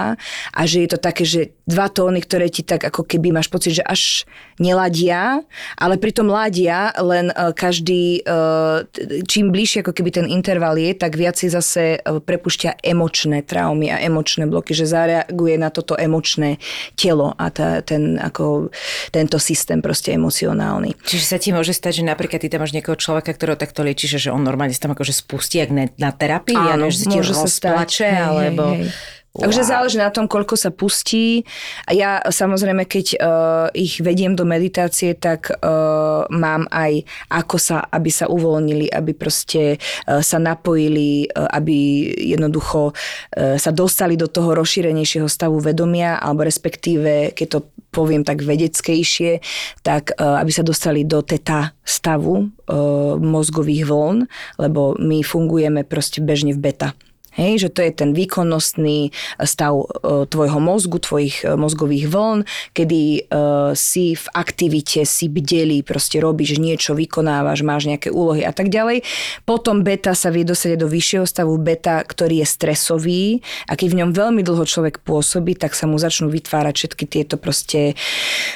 [0.51, 3.79] a že je to také, že dva tóny, ktoré ti tak ako keby máš pocit,
[3.79, 4.27] že až
[4.59, 5.41] neladia,
[5.79, 8.83] ale pritom ladia, len uh, každý, uh,
[9.25, 14.01] čím bližšie ako keby ten interval je, tak viacej zase uh, prepušťa emočné traumy a
[14.03, 16.59] emočné bloky, že zareaguje na toto emočné
[16.99, 18.73] telo a tá, ten, ako,
[19.13, 20.97] tento systém proste emocionálny.
[21.05, 24.17] Čiže sa ti môže stať, že napríklad ty tam máš niekoho človeka, ktorého takto liečíš,
[24.17, 27.37] že on normálne sa tam akože spustí jak na, na terapii, Áno, ja neviem, že
[27.37, 28.73] sa stať, alebo...
[28.73, 29.13] Hej, hej.
[29.35, 29.51] Wow.
[29.51, 31.43] Takže záleží na tom, koľko sa pustí.
[31.83, 37.83] A ja samozrejme, keď uh, ich vediem do meditácie, tak uh, mám aj ako sa,
[37.83, 41.75] aby sa uvoľnili, aby proste uh, sa napojili, uh, aby
[42.15, 47.59] jednoducho uh, sa dostali do toho rozšírenejšieho stavu vedomia, alebo respektíve, keď to
[47.91, 49.43] poviem tak vedeckejšie,
[49.83, 54.31] tak uh, aby sa dostali do teta stavu uh, mozgových vln,
[54.63, 56.95] lebo my fungujeme proste bežne v beta
[57.35, 59.11] Hej, že to je ten výkonnostný
[59.43, 59.85] stav e,
[60.27, 62.39] tvojho mozgu, tvojich e, mozgových vln,
[62.71, 63.27] kedy
[63.75, 69.03] si v aktivite, si bdelý, proste robíš niečo, vykonávaš, máš nejaké úlohy a tak ďalej.
[69.43, 73.25] Potom beta sa vie dosať do vyššieho stavu beta, ktorý je stresový
[73.67, 77.35] a keď v ňom veľmi dlho človek pôsobí, tak sa mu začnú vytvárať všetky tieto
[77.35, 77.93] proste...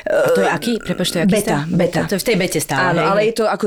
[0.08, 0.74] A to je aký?
[0.80, 1.72] Prepač, to je aký beta, stav?
[1.72, 2.02] beta.
[2.08, 2.96] To je v tej bete stále.
[2.96, 3.10] Áno, hej?
[3.10, 3.66] ale je to ako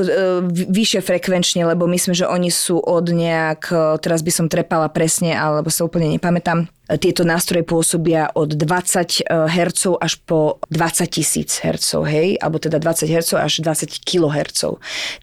[0.69, 3.69] vyššie frekvenčne, lebo myslím, že oni sú od nejak,
[4.01, 9.81] teraz by som trepala presne, alebo sa úplne nepamätám, tieto nástroje pôsobia od 20 Hz
[10.03, 12.35] až po 20 tisíc Hz, hej?
[12.43, 14.61] Alebo teda 20 Hz až 20 kHz.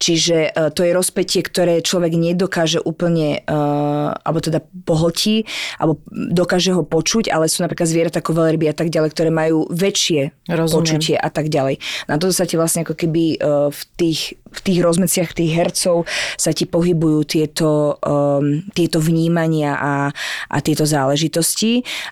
[0.01, 3.57] Čiže e, to je rozpetie, ktoré človek nedokáže úplne, e,
[4.25, 5.44] alebo teda pohltí,
[5.77, 9.68] alebo dokáže ho počuť, ale sú napríklad zvieratá ako veľryby a tak ďalej, ktoré majú
[9.68, 10.77] väčšie Rozumiem.
[10.81, 11.77] počutie a tak ďalej.
[12.09, 16.09] Na to sa ti vlastne ako keby e, v tých, v tých rozmeciach tých hercov
[16.40, 19.94] sa ti pohybujú tieto, um, tieto vnímania a,
[20.51, 21.50] a tieto záležitosti.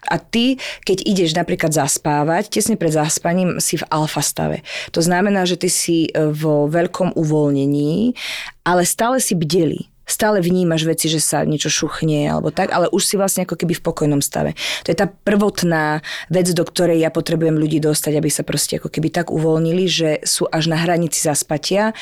[0.08, 4.66] A ty, keď ideš napríklad zaspávať, tesne pred zaspaním si v alfa stave.
[4.96, 8.16] To znamená, že ty si vo veľkom uvoľnení,
[8.64, 13.04] ale stále si bdelý stále vnímaš veci, že sa niečo šuchne alebo tak, ale už
[13.04, 14.56] si vlastne ako keby v pokojnom stave.
[14.82, 16.00] To je tá prvotná
[16.32, 20.10] vec, do ktorej ja potrebujem ľudí dostať, aby sa proste ako keby tak uvoľnili, že
[20.24, 21.92] sú až na hranici zaspatia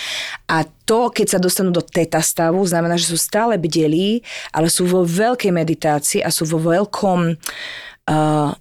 [0.47, 4.23] a to, keď sa dostanú do teta stavu, znamená, že sú stále bdelí,
[4.55, 7.86] ale sú vo veľkej meditácii a sú vo veľkom uh,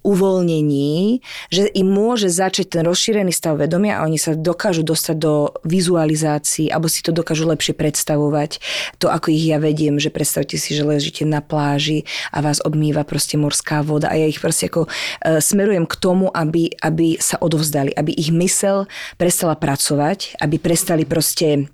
[0.02, 1.22] uvoľnení,
[1.54, 6.66] že im môže začať ten rozšírený stav vedomia a oni sa dokážu dostať do vizualizácií
[6.66, 8.58] alebo si to dokážu lepšie predstavovať.
[8.98, 13.06] To, ako ich ja vediem, že predstavte si, že ležíte na pláži a vás obmýva
[13.06, 17.38] proste morská voda a ja ich proste ako uh, smerujem k tomu, aby, aby sa
[17.38, 21.70] odovzdali, aby ich mysel prestala pracovať, aby prestali proste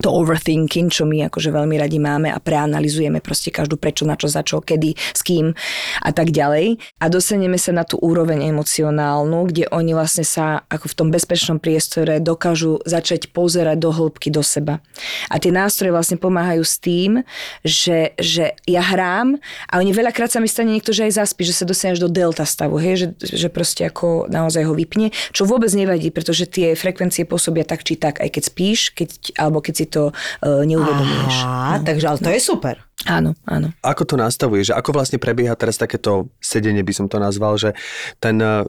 [0.00, 4.28] to overthinking, čo my akože veľmi radi máme a preanalizujeme proste každú prečo, na čo,
[4.28, 5.56] za čo, kedy, s kým
[6.04, 6.76] a tak ďalej.
[7.00, 11.58] A dostaneme sa na tú úroveň emocionálnu, kde oni vlastne sa ako v tom bezpečnom
[11.58, 14.84] priestore dokážu začať pozerať do hĺbky do seba.
[15.32, 17.24] A tie nástroje vlastne pomáhajú s tým,
[17.64, 19.40] že, že ja hrám
[19.72, 22.44] a oni veľakrát sa mi stane niekto, že aj zaspí, že sa dostaneš do delta
[22.44, 27.24] stavu, hej, že, že proste ako naozaj ho vypne, čo vôbec nevadí, pretože tie frekvencie
[27.24, 31.36] pôsobia tak či tak, aj keď spíš, keď, alebo keď si to uh, neuvedomuješ.
[31.42, 31.84] Aha, no.
[31.84, 32.85] takže ale to je super.
[33.04, 33.76] Áno, áno.
[33.84, 37.76] Ako to nastavuje, že ako vlastne prebieha teraz takéto sedenie, by som to nazval, že
[38.24, 38.64] ten e,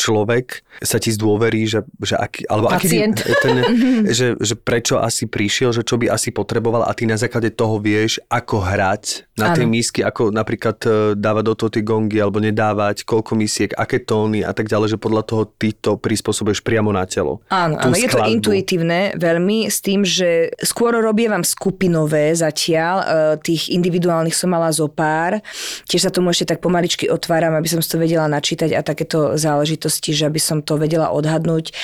[0.00, 3.20] človek sa ti zdôverí, že, že aký, alebo Pacient.
[3.20, 3.56] aký by, ten,
[4.18, 7.76] že, že prečo asi prišiel, že čo by asi potreboval a ty na základe toho
[7.76, 9.68] vieš, ako hrať na Áno.
[9.68, 14.40] mísky, ako napríklad e, dávať do toho tie gongy alebo nedávať, koľko misiek, aké tóny
[14.40, 17.44] a tak ďalej, že podľa toho ty to prispôsobuješ priamo na telo.
[17.52, 23.06] Áno, áno, je to intuitívne veľmi s tým, že skôr robievam skupinové zatiaľ, e,
[23.50, 25.42] tých individuálnych som mala zo pár.
[25.90, 29.34] Tiež sa tomu ešte tak pomaličky otváram, aby som si to vedela načítať a takéto
[29.34, 31.74] záležitosti, že aby som to vedela odhadnúť.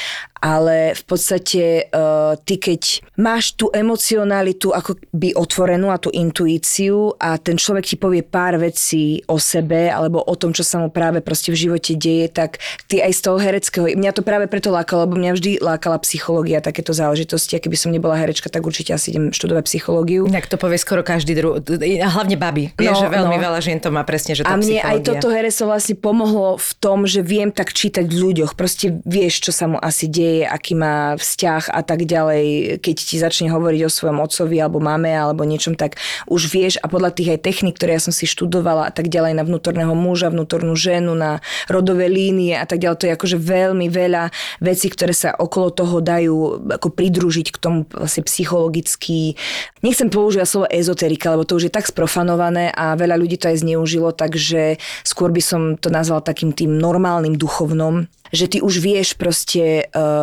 [0.42, 2.04] Ale v podstate e,
[2.42, 2.82] ty keď
[3.22, 8.58] máš tú emocionalitu ako by otvorenú a tú intuíciu a ten človek ti povie pár
[8.58, 12.58] vecí o sebe alebo o tom, čo sa mu práve proste v živote deje, tak
[12.90, 16.58] ty aj z toho hereckého, mňa to práve preto lákalo, lebo mňa vždy lákala psychológia,
[16.58, 20.26] takéto záležitosti a keby som nebola herečka, tak určite asi idem študovať psychológiu.
[20.26, 21.62] Tak to povie skoro každý druh.
[21.62, 22.74] Hlavne baby.
[22.74, 23.42] Vieš, No, že veľmi no.
[23.42, 26.70] veľa žien to má presne, že to A mne aj toto herectvo vlastne pomohlo v
[26.80, 28.56] tom, že viem tak čítať v ľuďoch.
[28.56, 32.78] Proste vieš, čo sa mu asi deje, aký má vzťah a tak ďalej.
[32.82, 36.90] Keď ti začne hovoriť o svojom otcovi alebo mame alebo niečom, tak už vieš a
[36.90, 40.32] podľa tých aj technik, ktoré ja som si študovala a tak ďalej na vnútorného muža,
[40.32, 42.98] vnútornú ženu, na rodové línie a tak ďalej.
[43.00, 47.80] To je akože veľmi veľa vecí, ktoré sa okolo toho dajú ako pridružiť k tomu
[47.92, 49.38] vlastne psychologicky.
[49.84, 53.62] Nechcem používať slovo ezoterika, lebo to už je tak sprofanované a veľa ľudí to aj
[53.62, 59.14] zneužilo, takže skôr by som to nazval takým tým normálnym duchovnom, že ty už vieš
[59.14, 60.15] proste, uh,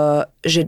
[0.45, 0.67] že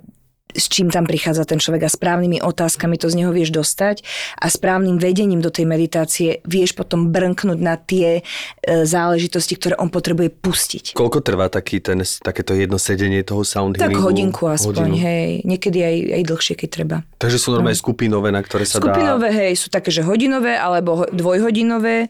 [0.56, 4.02] s čím tam prichádza ten človek a správnymi otázkami to z neho vieš dostať
[4.40, 9.92] a správnym vedením do tej meditácie vieš potom brnknúť na tie e, záležitosti, ktoré on
[9.92, 10.86] potrebuje pustiť.
[10.96, 14.96] Koľko trvá taký ten, takéto jedno sedenie toho sound Tak hodinku aspoň, Hodinu.
[15.04, 15.30] hej.
[15.44, 16.98] Niekedy aj, aj dlhšie, keď treba.
[17.20, 21.10] Takže sú normálne skupinové, na ktoré sa Skupinové, hej, sú také, že hodinové alebo ho-
[21.12, 22.08] dvojhodinové.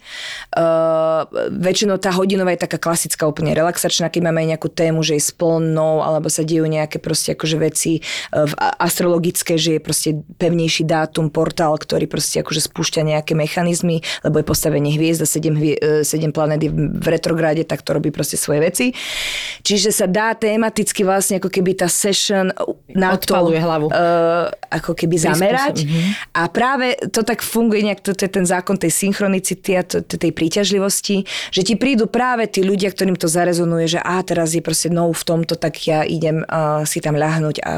[0.54, 5.18] Uh, väčšinou tá hodinová je taká klasická, úplne relaxačná, keď máme aj nejakú tému, že
[5.18, 8.04] je splnou, alebo sa dejú nejaké proste akože veci
[8.36, 14.44] v astrologické, že je proste pevnejší dátum, portál, ktorý proste akože spúšťa nejaké mechanizmy, lebo
[14.44, 18.36] je postavenie hviezd a 7, hvie, 7 planét je v retrográde, tak to robí proste
[18.36, 18.86] svoje veci.
[19.64, 22.52] Čiže sa dá tematicky vlastne ako keby tá session
[22.92, 23.88] na Odpaluje to, hlavu.
[23.88, 25.88] Uh, ako keby zamerať.
[26.36, 30.04] A práve to tak funguje nejak, to, to je ten zákon tej synchronicity a to,
[30.04, 31.24] to, tej príťažlivosti,
[31.56, 35.08] že ti prídu práve tí ľudia, ktorým to zarezonuje, že a teraz je proste no
[35.16, 37.72] v tomto, tak ja idem uh, si tam ľahnúť a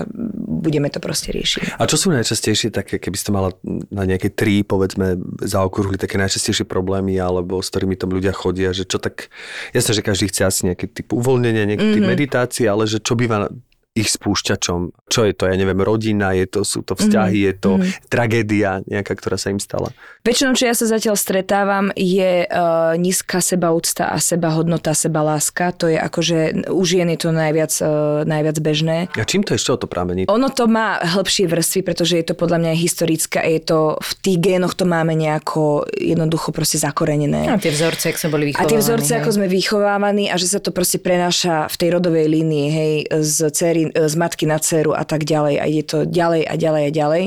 [0.47, 1.75] budeme to proste riešiť.
[1.75, 3.51] A čo sú najčastejšie také, keby ste mala
[3.91, 8.87] na nejaké tri, povedzme, zaokrúhli také najčastejšie problémy, alebo s ktorými tam ľudia chodia, že
[8.87, 9.27] čo tak,
[9.75, 12.11] jasné, že každý chce asi nejaký typ uvoľnenia, nejaký typ Mhm.
[12.15, 13.51] meditácie, ale že čo býva
[13.97, 15.09] ich spúšťačom?
[15.09, 17.71] Čo je to, ja neviem, rodina, je to, sú to vzťahy, je to
[18.11, 19.89] tragédia nejaká, ktorá sa im stala?
[20.21, 25.71] Väčšinou, čo ja sa zatiaľ stretávam, je uh, nízka sebaúcta a sebahodnota, sebaláska.
[25.79, 28.97] To je akože, u žien je to najviac, uh, najviac bežné.
[29.15, 30.27] A čím to ešte o to pramení?
[30.27, 34.11] Ono to má hĺbšie vrstvy, pretože je to podľa mňa historické a je to, v
[34.19, 37.47] tých génoch to máme nejako jednoducho proste zakorenené.
[37.47, 38.71] A tie vzorce, ak sme boli A vychovávaní.
[38.75, 39.19] tie vzorce, hej.
[39.23, 43.47] ako sme vychovávaní a že sa to proste prenáša v tej rodovej línii, hej, z,
[43.55, 46.91] cery, z matky na dceru a tak ďalej a ide to ďalej a ďalej a
[46.91, 47.23] ďalej.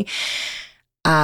[1.07, 1.17] A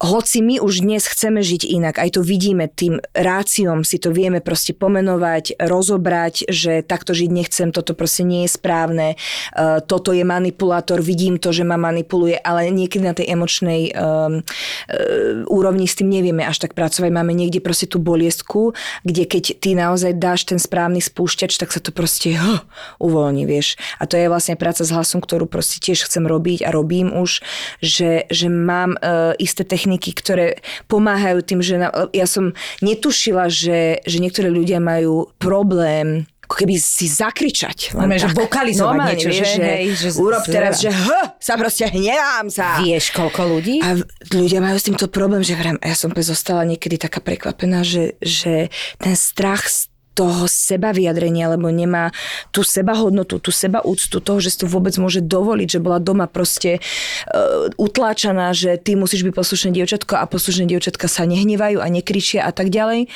[0.00, 4.40] hoci my už dnes chceme žiť inak, aj to vidíme tým ráciom, si to vieme
[4.40, 9.20] proste pomenovať, rozobrať, že takto žiť nechcem, toto proste nie je správne,
[9.52, 14.40] uh, toto je manipulátor, vidím to, že ma manipuluje, ale niekedy na tej emočnej um,
[14.40, 17.12] uh, úrovni s tým nevieme až tak pracovať.
[17.12, 18.72] Máme niekde proste tú boliestku,
[19.04, 22.64] kde keď ty naozaj dáš ten správny spúšťač, tak sa to proste huh,
[22.96, 23.76] uvoľní, vieš.
[24.00, 27.44] A to je vlastne práca s hlasom, ktorú proste tiež chcem robiť a robím už,
[27.84, 32.52] že, že mám uh, isté techniky, ktoré pomáhajú tým, že na, ja som
[32.84, 37.94] netušila, že, že niektorí ľudia majú problém ako keby si zakričať.
[37.94, 41.06] len že vokalizovať Normálne, niečo, vieš, že hej, že urob z- teraz, že h,
[41.38, 42.82] sa proste hnevám sa.
[42.82, 43.78] Vieš, koľko ľudí?
[43.78, 43.94] A
[44.34, 48.66] ľudia majú s týmto problém, že vrem, ja som zostala niekedy taká prekvapená, že, že
[48.98, 49.89] ten strach z
[50.20, 52.12] toho seba vyjadrenia, lebo nemá
[52.52, 56.28] tú sebahodnotu, tú seba úctu toho, že si to vôbec môže dovoliť, že bola doma
[56.28, 61.88] proste uh, utláčaná, že ty musíš byť poslušné dievčatko a poslušné dievčatka sa nehnevajú a
[61.88, 63.08] nekričia a tak ďalej.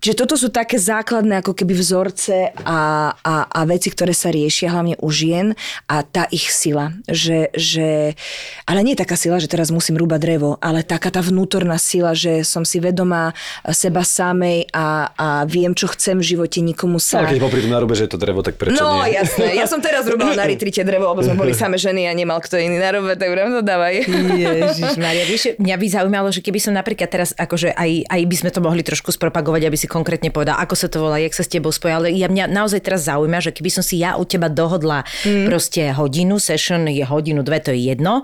[0.00, 4.72] Čiže toto sú také základné ako keby vzorce a, a, a veci, ktoré sa riešia
[4.72, 5.52] hlavne u žien
[5.84, 6.96] a tá ich sila.
[7.04, 8.16] Že, že,
[8.64, 12.40] ale nie taká sila, že teraz musím rúbať drevo, ale taká tá vnútorná sila, že
[12.40, 13.36] som si vedomá
[13.68, 17.26] seba samej a, a viem, čo chcem v živote, nikomu sa...
[17.26, 19.18] Ale keď popri tom že je to drevo, tak prečo No nie?
[19.18, 22.38] jasné, ja som teraz robila na retrite drevo, lebo sme boli same ženy a nemal
[22.38, 24.06] kto iný na robe, tak to dávaj.
[24.38, 28.36] Ježiš Maria, vieš, mňa by zaujímalo, že keby som napríklad teraz, akože aj, aj by
[28.38, 31.42] sme to mohli trošku spropagovať, aby si konkrétne povedal, ako sa to volá, jak sa
[31.42, 34.22] s tebou spoja, ale ja mňa naozaj teraz zaujíma, že keby som si ja u
[34.22, 35.50] teba dohodla mm.
[35.50, 38.22] proste hodinu, session je hodinu, dve, to je jedno,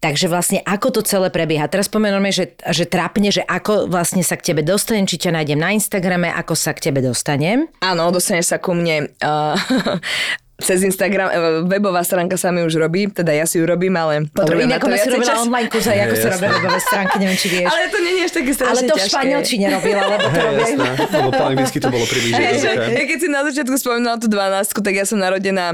[0.00, 1.68] takže vlastne ako to celé prebieha.
[1.68, 5.58] Teraz spomenujeme, že, že trápne, že ako vlastne sa k tebe dostanem, či ťa nájdem
[5.58, 7.39] na Instagrame, ako sa k tebe dostanem.
[7.80, 9.56] Áno, dostaneš sa ku mne uh,
[10.60, 14.28] cez Instagram, eh, webová stránka sa mi už robí, teda ja si ju robím, ale
[14.28, 15.42] potrebujem na to si robila času.
[15.48, 17.68] online kurz, aj ako sa robia webové stránky, neviem, či vieš.
[17.72, 19.10] Ale to nie je až také strašne Ale to v ťažké.
[19.10, 23.18] španielčine robila, lebo to Hej, robia jasné, lebo po anglicky to bolo príliš ja keď
[23.18, 25.66] si na začiatku spomínala tú 12, tak ja som narodená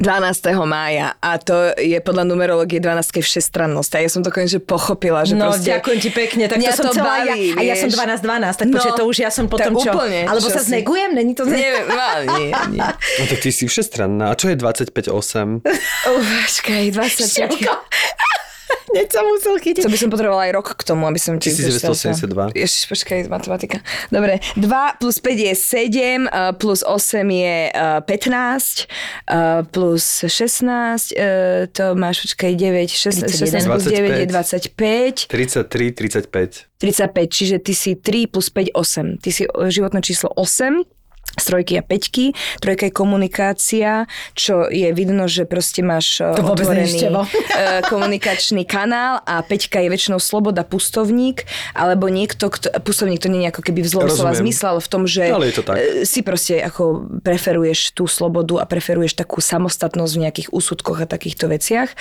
[0.00, 0.48] 12.
[0.64, 3.90] mája a to je podľa numerológie 12 všestrannosť.
[3.96, 5.68] A ja som to konečne pochopila, že no, proste...
[5.68, 8.00] ďakujem ti pekne, tak to som to celá baví, ja, a ja som vieš.
[8.24, 9.92] 12-12, tak No, počkaj, to už ja som potom čo?
[9.92, 12.80] úplne, Alebo čo sa si- znegujem, není to no, nie, nie.
[13.20, 14.32] No tak ty si všestranná.
[14.32, 15.60] A čo je 25-8?
[15.60, 18.31] Uh, počkaj, 20.
[18.92, 19.82] Hneď sa musel chytiť.
[19.84, 21.40] To by som potrebovala aj rok k tomu, aby som...
[21.40, 22.52] 1982.
[22.52, 23.80] Ježiš, počkaj, matematika.
[24.12, 28.84] Dobre, 2 plus 5 je 7, uh, plus 8 je uh, 15,
[29.32, 36.28] uh, plus 16, uh, to máš, počkaj, 9, 16, 16 plus 9 je 25, 33,
[36.28, 36.68] 35.
[36.82, 39.22] 35, čiže ty si 3 plus 5, 8.
[39.22, 41.01] Ty si životné číslo 8,
[41.38, 42.36] z trojky a peťky.
[42.60, 43.90] Trojka je komunikácia,
[44.36, 47.24] čo je vidno, že proste máš uh, To otvorený uh,
[47.92, 53.48] komunikačný kanál a peťka je väčšinou sloboda pustovník, alebo niekto, kto, pustovník to nie je
[53.52, 55.76] ako keby v zlom slova zmysle, ale v tom, že Ale je to tak.
[55.80, 61.06] eh, si proste ako preferuješ tú slobodu a preferuješ takú samostatnosť v nejakých úsudkoch a
[61.08, 61.92] takýchto veciach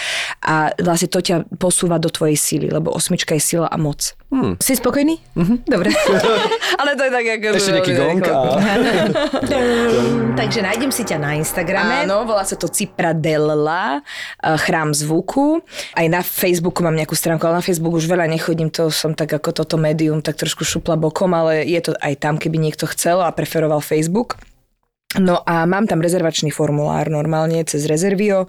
[0.43, 4.15] a vlastne to ťa posúva do tvojej síly, lebo osmička je sila a moc.
[4.63, 5.19] Si spokojný?
[5.67, 5.91] Dobre.
[6.79, 7.45] Ale to je tak ako...
[7.51, 8.33] Ešte nejaký gong a...
[10.39, 12.05] Takže nájdem si ťa na Instagrame.
[12.05, 15.61] Áno, volá sa to Cipradella, eh, chrám zvuku.
[15.95, 19.31] Aj na Facebooku mám nejakú stránku, ale na Facebook už veľa nechodím, to som tak
[19.31, 23.21] ako toto médium tak trošku šupla bokom, ale je to aj tam, keby niekto chcel
[23.21, 24.37] a preferoval Facebook.
[25.19, 28.47] No a mám tam rezervačný formulár normálne cez Rezervio,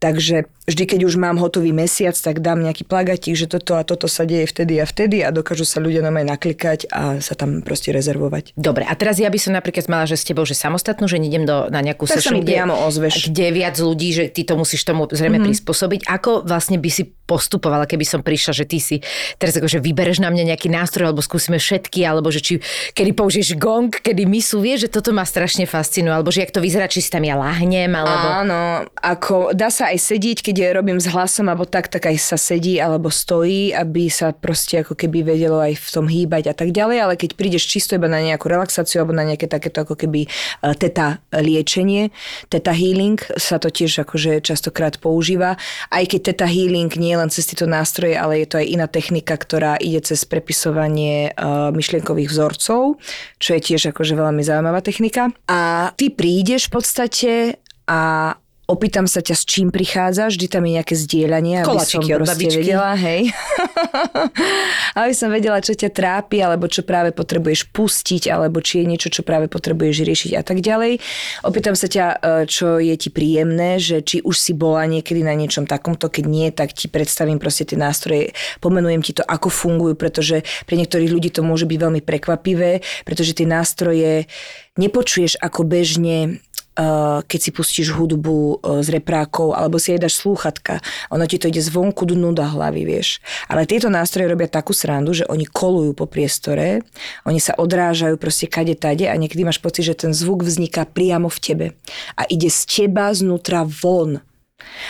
[0.00, 4.08] takže vždy, keď už mám hotový mesiac, tak dám nejaký plagatík, že toto a toto
[4.08, 7.92] sa deje vtedy a vtedy a dokážu sa ľudia na naklikať a sa tam proste
[7.92, 8.56] rezervovať.
[8.56, 11.44] Dobre, a teraz ja by som napríklad mala, že s tebou, že samostatnú, že nejdem
[11.44, 13.28] do, na nejakú Tak session, priamo ozveš.
[13.28, 15.52] kde viac ľudí, že ty to musíš tomu zrejme mm-hmm.
[15.52, 16.00] prispôsobiť.
[16.08, 18.96] Ako vlastne by si postupovala, keby som prišla, že ty si
[19.38, 22.52] teraz akože vybereš na mňa nejaký nástroj, alebo skúsime všetky, alebo že či
[22.96, 26.62] kedy použiješ gong, kedy misu, vieš, že toto ma strašne fascinuje, alebo že jak to
[26.62, 28.46] vyzerá, či si tam ja lahnem, alebo...
[28.46, 32.14] Áno, ako dá sa aj sedieť, keď ja robím s hlasom, alebo tak, tak aj
[32.22, 36.54] sa sedí, alebo stojí, aby sa proste ako keby vedelo aj v tom hýbať a
[36.54, 39.98] tak ďalej, ale keď prídeš čisto iba na nejakú relaxáciu, alebo na nejaké takéto ako
[39.98, 42.14] keby e, teta liečenie,
[42.46, 45.58] teta healing sa to tiež akože častokrát používa,
[45.90, 48.86] aj keď teta healing nie je len cez tieto nástroje, ale je to aj iná
[48.86, 53.02] technika, ktorá ide cez prepisovanie uh, myšlienkových vzorcov,
[53.42, 55.32] čo je tiež akože veľmi zaujímavá technika.
[55.48, 57.32] A ty prídeš v podstate
[57.88, 58.34] a
[58.70, 62.18] opýtam sa ťa, s čím prichádzaš, vždy tam je nejaké zdieľanie, aby som Koláčiky od
[62.22, 62.58] proste babičky.
[62.62, 63.20] vedela, hej.
[65.02, 69.08] aby som vedela, čo ťa trápi, alebo čo práve potrebuješ pustiť, alebo či je niečo,
[69.10, 71.02] čo práve potrebuješ riešiť a tak ďalej.
[71.42, 72.16] Opýtam sa ťa, e,
[72.46, 76.48] čo je ti príjemné, že či už si bola niekedy na niečom takomto, keď nie,
[76.54, 78.30] tak ti predstavím proste tie nástroje,
[78.62, 83.34] pomenujem ti to, ako fungujú, pretože pre niektorých ľudí to môže byť veľmi prekvapivé, pretože
[83.34, 84.30] tie nástroje
[84.78, 86.40] nepočuješ ako bežne
[87.26, 90.80] keď si pustíš hudbu uh, z reprákov, alebo si jej dáš slúchatka.
[91.12, 93.20] Ono ti to ide zvonku dnu do hlavy, vieš.
[93.46, 96.80] Ale tieto nástroje robia takú srandu, že oni kolujú po priestore,
[97.28, 101.28] oni sa odrážajú proste kade tade a niekedy máš pocit, že ten zvuk vzniká priamo
[101.28, 101.66] v tebe.
[102.16, 104.24] A ide z teba znútra von.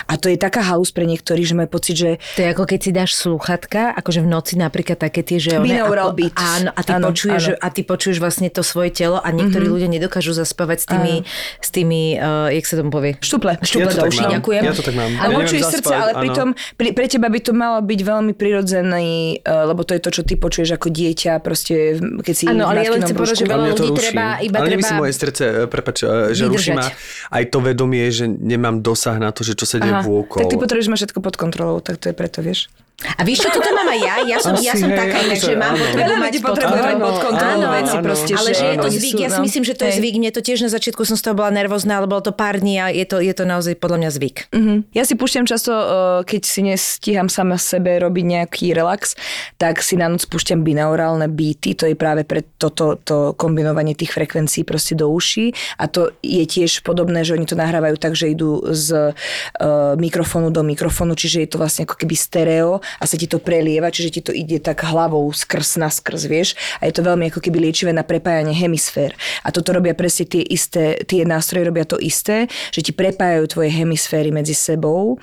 [0.07, 2.79] A to je taká halus pre niektorých, že majú pocit, že To je ako keď
[2.81, 5.59] si dáš slúchatka, akože v noci napríklad také tie, že...
[5.59, 6.35] one Binaural beat.
[6.37, 7.63] Áno, a ty, Áno, počuješ, áno.
[7.63, 11.15] a ty počuješ vlastne to svoje telo a niektorí ľudia nedokážu zaspávať s tými,
[11.61, 13.15] s tými uh, jak sa tomu povie?
[13.21, 13.57] štuple.
[13.63, 14.33] Štuple Ja mám.
[14.41, 14.63] ďakujem.
[14.65, 15.11] Ja to tak mám.
[15.21, 16.23] A Ja počuješ srdce, ale áno.
[16.25, 19.09] pritom pri, pre teba by to malo byť veľmi prirodzený,
[19.39, 22.83] eh, lebo to je to, čo ty počuješ ako dieťa, proste keď si Áno, ale
[22.83, 24.75] ja len chcem povedať, že veľa ľudí treba, iba Ale treba...
[24.75, 25.97] nemyslím moje srdce, e, prepač,
[26.33, 26.87] že ruší ma
[27.31, 30.41] aj to vedomie, že nemám dosah na to, že čo sa deje Aha, vôkol.
[30.41, 32.73] tak ty potrebuješ mať všetko pod kontrolou, tak to je preto, vieš.
[33.01, 34.15] A víš čo, toto mám aj ja?
[34.29, 36.57] Ja som, ja Asi, som hej, taká akože že mám potrebu mať pod
[37.01, 39.45] pod kontrolou veci proste, Ale že je to zvyk, ja si no.
[39.49, 39.99] myslím, že to je Hej.
[40.05, 40.15] zvyk.
[40.21, 42.77] Mne to tiež na začiatku som z toho bola nervózna, ale bolo to pár dní
[42.77, 44.37] a je to, je to naozaj podľa mňa zvyk.
[44.53, 44.75] Mhm.
[44.93, 45.89] Ja si púšťam často, eh,
[46.29, 49.17] keď si nestíham sama sebe robiť nejaký relax,
[49.57, 54.13] tak si na noc púšťam binaurálne beaty, to je práve pre toto to kombinovanie tých
[54.13, 58.33] frekvencií proste do uší a to je tiež podobné, že oni to nahrávajú tak, že
[58.33, 63.15] idú z uh, mikrofónu do mikrofónu, čiže je to vlastne ako keby stereo a sa
[63.15, 66.49] ti to prelieva, čiže ti to ide tak hlavou skrz na skrz, vieš,
[66.81, 69.15] a je to veľmi ako keby liečivé na prepájanie hemisfér.
[69.45, 73.71] A toto robia presne tie isté, tie nástroje robia to isté, že ti prepájajú tvoje
[73.71, 75.21] hemisféry medzi sebou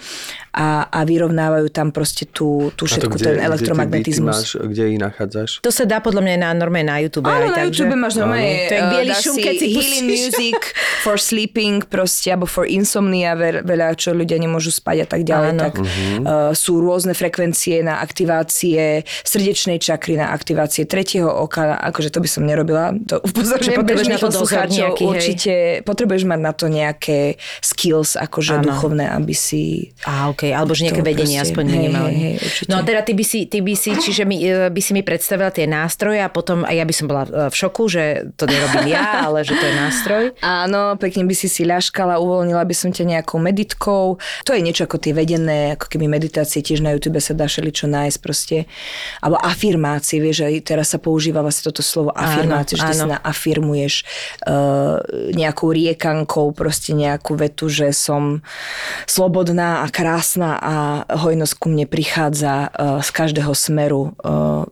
[0.53, 4.37] a, a vyrovnávajú tam proste tú, tú všetku, kde, ten Kde, ty elektromagnetizmus.
[4.37, 5.49] máš, kde ich nachádzaš?
[5.61, 7.25] To sa dá podľa mňa na norme na YouTube.
[7.25, 10.59] Áno, aj na YouTube máš normálne, To je eh, dáš šum, keď si healing music
[11.05, 15.51] for sleeping proste, alebo for insomnia, veľ- veľa čo ľudia nemôžu spať a tak ďalej,
[15.53, 15.61] Áno.
[15.61, 15.85] tak uh,
[16.53, 22.43] sú rôzne frekvencie na aktivácie srdečnej čakry, na aktivácie tretieho oka, akože to by som
[22.45, 25.11] nerobila, to upozor, že potrebuješ na to nejaký, hej.
[25.11, 25.53] určite
[25.83, 27.19] potrebuješ mať na to nejaké
[27.61, 28.65] skills, akože Áno.
[28.71, 29.93] duchovné, aby si...
[30.05, 30.53] Á, okay.
[30.53, 32.13] alebo že nejaké vedenie proste, aspoň hej, minimálne.
[32.17, 34.81] hej, hej, no a teda ty by si, ty by si čiže mi, e, by
[34.81, 37.83] si mi predstavila tie nástroje a potom aj ja by som bola e, v šoku,
[37.87, 38.03] že
[38.35, 40.23] to nerobím ja, ale že to je nástroj.
[40.41, 44.17] Áno, pekne by si si ľaškala, uvoľnila by som ťa nejakou meditkou.
[44.17, 47.85] To je niečo ako tie vedené, ako keby meditácie, tiež na YouTube sa dá všeličo
[47.85, 48.57] nájsť proste.
[49.21, 53.01] Alebo afirmácie, vieš, aj teraz sa používa vlastne toto slovo afirmácie, že ty áno.
[53.01, 53.93] si naafirmuješ
[54.49, 54.97] uh,
[55.37, 58.41] nejakou riekankou proste nejakú vetu, že som
[59.05, 60.75] slobodná a krásna a
[61.05, 64.65] hojnosť ku mne prichádza uh, z každého smeru uh,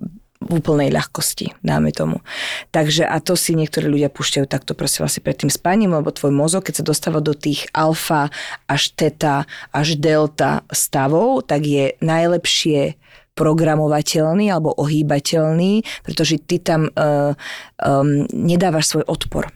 [0.45, 2.21] v úplnej ľahkosti, dáme tomu.
[2.69, 6.29] Takže a to si niektorí ľudia púšťajú takto proste vlastne pred tým spaním, lebo tvoj
[6.29, 8.29] mozog, keď sa dostáva do tých alfa
[8.69, 12.95] až teta až delta stavov, tak je najlepšie
[13.35, 17.35] programovateľný alebo ohýbateľný, pretože ty tam uh,
[17.83, 19.51] um, nedávaš svoj odpor.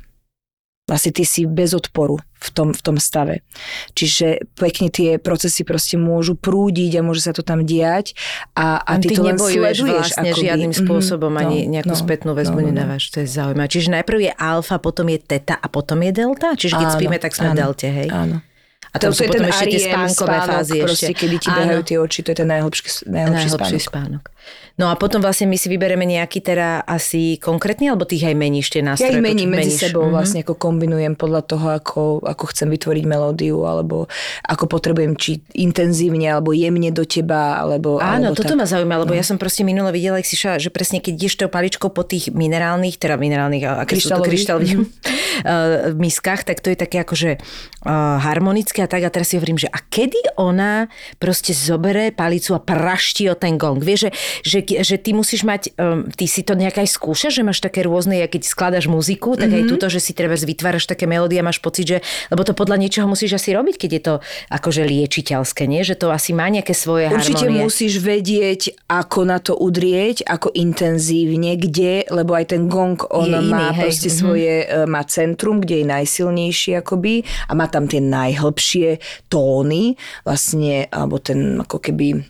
[0.89, 3.45] Vlastne ty si bez odporu v tom, v tom stave.
[3.93, 8.17] Čiže pekne tie procesy proste môžu prúdiť a môže sa to tam diať
[8.57, 9.85] a, a ty, ty to len sleduješ.
[9.85, 10.41] vlastne akoby.
[10.41, 12.69] žiadnym Mhm, spôsobom, ani no, nejakú no, spätnú väzbu no, no, no.
[12.73, 13.03] nedávaš.
[13.13, 13.69] To je zaujímavé.
[13.69, 16.57] Čiže najprv je alfa, potom je teta a potom je delta?
[16.57, 18.09] Čiže keď Áno, spíme, tak sme v delte, hej?
[18.09, 18.41] Áno.
[18.89, 21.19] A tam sú to je potom ten ešte tie spánkové spánok, fázy proste, ešte.
[21.21, 21.57] kedy ti Áno.
[21.61, 23.85] behajú tie oči, to je ten najhlbší, najhlbší, Najhlbší spánok.
[23.85, 24.23] spánok.
[24.75, 28.71] No a potom vlastne my si vybereme nejaký teda asi konkrétny, alebo tých aj meníš
[28.71, 29.11] tie Ja nástroje?
[29.11, 30.13] ich mením medzi sebou, Mhm.
[30.13, 34.07] vlastne ako kombinujem podľa toho, ako, ako chcem vytvoriť melódiu, alebo
[34.41, 38.55] ako potrebujem, či intenzívne, alebo jemne do teba, alebo Áno, alebo toto tak.
[38.55, 38.63] No.
[38.63, 41.91] ma zaujíma, lebo ja som proste minule videla, šla, že presne keď ideš tou paličkou
[41.91, 44.79] po tých minerálnych, teda minerálnych, aké sú to Kryštálových.
[44.79, 49.59] uh, miskách, tak to je také akože uh, harmonické a tak a teraz si hovorím,
[49.59, 50.87] že a kedy ona
[51.17, 53.79] proste zobere palicu a praští o ten gong.
[53.79, 54.11] Vieš, že,
[54.41, 57.81] že, že ty musíš mať, um, ty si to nejak aj skúšaš, že máš také
[57.81, 59.55] rôzne, ja keď skladaš muziku, tak Mhm.
[59.55, 62.77] aj túto, že si treba vytváraš také melódie a máš pocit, že, lebo to podľa
[62.77, 64.13] niečoho musíš asi robiť, keď je to
[64.49, 65.81] akože liečiteľské, nie?
[65.81, 67.63] Že to asi má nejaké svoje Určite harmonie.
[67.63, 73.37] musíš vedieť, ako na to udrieť, ako intenzívne, kde, lebo aj ten gong, on Je
[73.37, 73.81] iný, má hej.
[73.83, 74.15] proste Mhm.
[74.15, 80.87] svoje, e, má centrum, kde je najsilnejší akoby a má tam tie najhlbšie tóny, vlastne,
[80.89, 82.23] alebo ten ako keby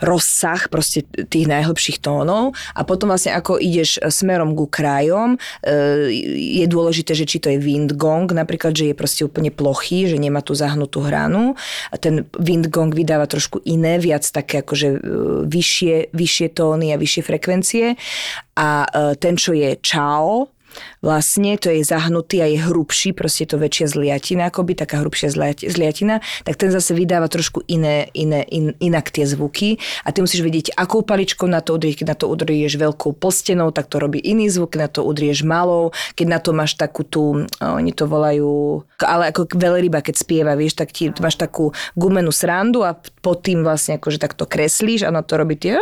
[0.00, 6.10] rozsah proste tých najhlbších tónov a potom vlastne ako ideš smerom ku krajom, e,
[6.60, 10.16] je dôležité, že či to je wind gong, napríklad, že je proste úplne plochý, že
[10.16, 11.54] nemá tú zahnutú hranu
[11.92, 14.98] a ten wind gong vydáva trošku iné, viac také akože e,
[15.44, 17.86] vyššie, vyššie tóny a vyššie frekvencie.
[18.60, 18.84] A
[19.16, 20.52] ten, čo je čao,
[21.00, 25.32] Vlastne to je zahnutý a je hrubší, proste je to väčšia zliatina, akoby taká hrubšia
[25.32, 29.80] zliat- zliatina, tak ten zase vydáva trošku iné, iné, in, inak tie zvuky.
[30.04, 33.72] A ty musíš vedieť, akou paličkou na to udrieť, keď na to udrieš veľkou plstenou,
[33.72, 37.02] tak to robí iný zvuk, keď na to udrieš malou, keď na to máš takú
[37.02, 42.30] tú, oni to volajú, ale ako veľryba, keď spieva, vieš, tak ti máš takú gumenú
[42.30, 45.80] srandu a pod tým vlastne akože takto kreslíš a na to robí tie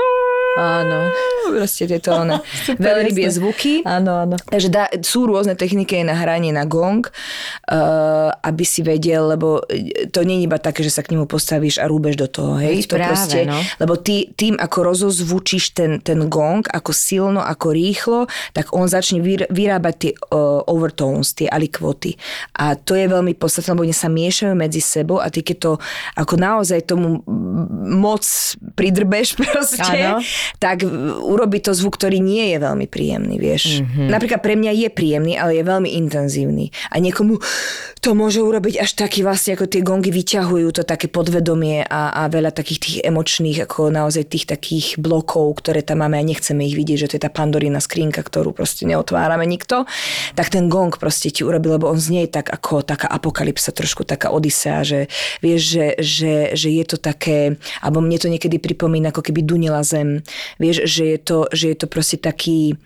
[0.57, 1.13] Áno.
[1.49, 2.41] proste tieto one
[2.81, 3.85] veľrybie zvuky.
[3.85, 4.37] Áno, áno.
[4.37, 9.65] Takže dá, sú rôzne techniky aj na hranie na gong, uh, aby si vedel, lebo
[10.13, 12.85] to nie je iba také, že sa k nemu postavíš a rúbeš do toho, hej?
[12.85, 13.59] Veď to práve, proste, no.
[13.81, 18.21] Lebo ty, tým, ako rozozvučíš ten, ten gong, ako silno, ako rýchlo,
[18.53, 22.15] tak on začne vyr- vyrábať tie uh, overtones, tie alikvoty.
[22.61, 25.73] A to je veľmi podstatné, lebo oni sa miešajú medzi sebou a ty keď to
[26.19, 27.25] ako naozaj tomu
[27.89, 28.23] moc
[28.77, 30.21] pridrbeš proste, Áno.
[30.59, 30.83] Tak
[31.23, 33.83] urobí to zvuk, ktorý nie je veľmi príjemný, vieš.
[33.83, 34.09] Mm-hmm.
[34.11, 36.71] Napríklad pre mňa je príjemný, ale je veľmi intenzívny.
[36.91, 37.39] A niekomu
[37.99, 42.23] to môže urobiť až taký vlastne, ako tie gongy vyťahujú to také podvedomie a, a
[42.31, 46.79] veľa takých tých emočných, ako naozaj tých takých blokov, ktoré tam máme a nechceme ich
[46.79, 49.85] vidieť, že to je tá pandorína skrinka, ktorú proste neotvárame nikto,
[50.39, 54.31] tak ten gong proste ti urobi, lebo on znie tak ako taká apokalypsa, trošku taká
[54.31, 55.01] odisea, že
[55.43, 59.83] vieš, že, že, že je to také, alebo mne to niekedy pripomína, ako keby dunila
[59.83, 60.23] zem.
[60.57, 62.77] Vieš, že je to, že je to proste taký,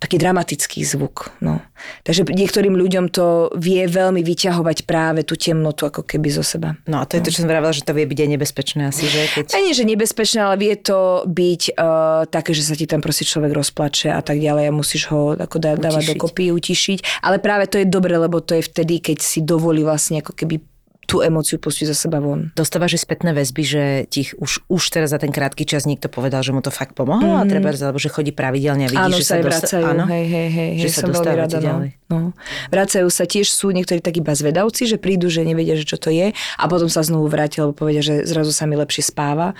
[0.00, 1.32] taký dramatický zvuk.
[1.44, 1.60] No.
[2.04, 6.76] Takže niektorým ľuďom to vie veľmi vyťahovať práve tú temnotu ako keby zo seba.
[6.84, 9.04] No a to je to, čo som vravela, že to vie byť aj nebezpečné asi,
[9.08, 9.20] že?
[9.32, 9.44] Keď...
[9.56, 13.24] A nie, že nebezpečné, ale vie to byť uh, také, že sa ti tam proste
[13.24, 16.16] človek rozplače a tak ďalej a musíš ho ako dá, dávať Utišiť.
[16.16, 16.98] dokopy, utišiť.
[17.24, 20.69] Ale práve to je dobre, lebo to je vtedy, keď si dovolí vlastne ako keby
[21.10, 22.54] tú emóciu pustiť zo seba von.
[22.54, 26.54] Dostávaš spätné väzby, že ti už, už teraz za ten krátky čas niekto povedal, že
[26.54, 27.42] mu to fakt pomohlo mm-hmm.
[27.42, 30.04] a treba, alebo že chodí pravidelne a vidí, Áno, že sa aj dosta- vracajú, áno?
[30.06, 31.66] hej, hej, hej, Že hej, sa som veľmi rada, no.
[31.66, 31.90] ďalej.
[32.10, 32.36] No.
[32.68, 36.10] Vracajú sa tiež, sú niektorí takí iba zvedavci, že prídu, že nevedia, že čo to
[36.10, 39.56] je a potom sa znovu vrátia, lebo povedia, že zrazu sa mi lepšie spáva.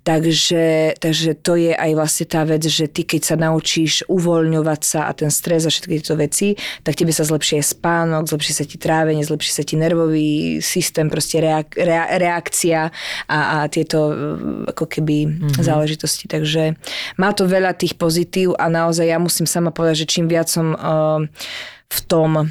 [0.00, 5.00] Takže, takže to je aj vlastne tá vec, že ty keď sa naučíš uvoľňovať sa
[5.04, 8.64] a ten stres a všetky tieto veci, tak tebe sa zlepší aj spánok, zlepší sa
[8.64, 12.88] ti trávenie, zlepší sa ti nervový systém, proste reak, rea, reakcia
[13.28, 15.60] a, a tieto mm, ako keby mm-hmm.
[15.60, 16.32] záležitosti.
[16.32, 16.80] Takže
[17.20, 20.72] má to veľa tých pozitív a naozaj ja musím sama povedať, že čím viac som
[20.80, 21.28] uh,
[21.92, 22.50] v tom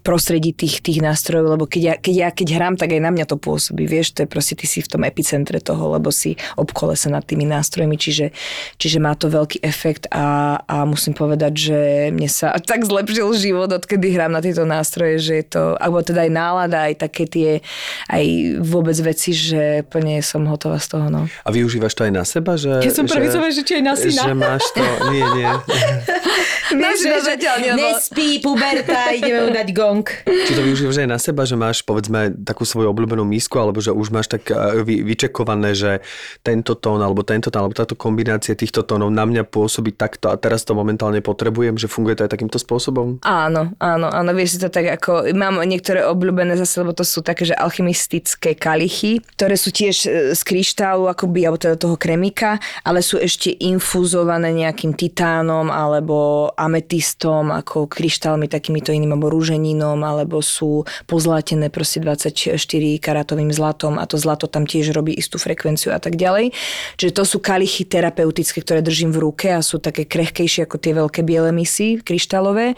[0.00, 3.26] prostredí tých, tých nástrojov, lebo keď ja, keď ja keď hrám, tak aj na mňa
[3.28, 6.94] to pôsobí, vieš, to je proste, ty si v tom epicentre toho, lebo si obkole
[6.94, 8.30] sa nad tými nástrojmi, čiže,
[8.76, 11.78] čiže má to veľký efekt a, a musím povedať, že
[12.10, 16.24] mne sa tak zlepšil život, odkedy hrám na tieto nástroje, že je to, alebo teda
[16.24, 17.50] aj nálada, aj také tie,
[18.08, 18.24] aj
[18.62, 21.26] vôbec veci, že plne som hotová z toho, no.
[21.44, 22.54] A využívaš to aj na seba?
[22.58, 24.22] Že, Ja som prvý som že či aj na syna.
[24.28, 25.50] Že máš to, nie, nie.
[26.68, 29.97] Nie, že zatiaľ lebo- Nespí, puberta, ideme mu dať gong.
[30.26, 33.94] Či to využívaš aj na seba, že máš povedzme takú svoju obľúbenú misku, alebo že
[33.94, 36.02] už máš tak eh, vy, vyčekované, že
[36.42, 40.36] tento tón, alebo tento tón, alebo táto kombinácia týchto tónov na mňa pôsobí takto a
[40.36, 43.22] teraz to momentálne potrebujem, že funguje to aj takýmto spôsobom?
[43.22, 47.22] Áno, áno, áno, vieš si to tak ako, mám niektoré obľúbené zase, lebo to sú
[47.22, 52.58] také, že alchymistické kalichy, ktoré sú tiež e, z kryštálu, akoby, alebo teda toho kremika,
[52.82, 60.02] ale sú ešte infúzované nejakým titánom alebo ametistom, ako kryštálmi takýmito iným, alebo rúženinou rubínom
[60.02, 62.58] alebo sú pozlatené proste 24
[62.98, 66.50] karatovým zlatom a to zlato tam tiež robí istú frekvenciu a tak ďalej.
[66.98, 70.92] Čiže to sú kalichy terapeutické, ktoré držím v ruke a sú také krehkejšie ako tie
[70.98, 72.74] veľké biele misy kryštálové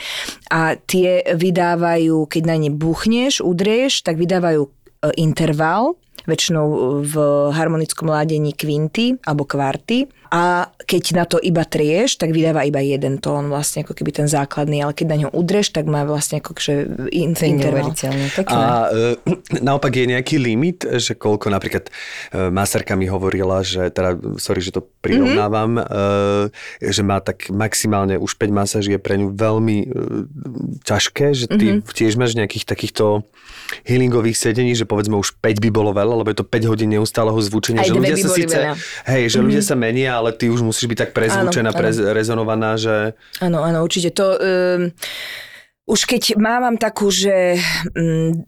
[0.53, 4.71] a tie vydávajú, keď na ne buchneš, udrieš, tak vydávajú e,
[5.17, 5.97] interval,
[6.29, 7.15] väčšinou v
[7.57, 13.19] harmonickom ládení kvinty alebo kvarty a keď na to iba trieš, tak vydáva iba jeden
[13.19, 16.55] tón, vlastne ako keby ten základný, ale keď na ňo udreš, tak má vlastne ako
[16.55, 17.91] že in, interval.
[18.47, 19.19] A e,
[19.59, 24.71] naopak je nejaký limit, že koľko napríklad e, masárka mi hovorila, že teda, sorry, že
[24.71, 26.95] to prirovnávam, mm-hmm.
[26.95, 29.91] že má tak maximálne už 5 masáží je pre ňu veľmi
[30.87, 31.91] ťažké, že ty mm-hmm.
[31.91, 33.27] tiež máš nejakých takýchto
[33.87, 37.39] healingových sedení, že povedzme už 5 by bolo veľa, lebo je to 5 hodín neustáleho
[37.39, 38.75] zvučenia, Aj že ľudia sa síce, veľa.
[39.07, 41.81] hej, že ľudia sa menia, ale ty už musíš byť tak prezvučená, Áno, áno.
[42.77, 42.97] že...
[43.41, 44.13] Áno, áno, určite.
[44.13, 44.93] To, um,
[45.89, 47.57] už keď mám takú, že
[47.97, 48.45] um,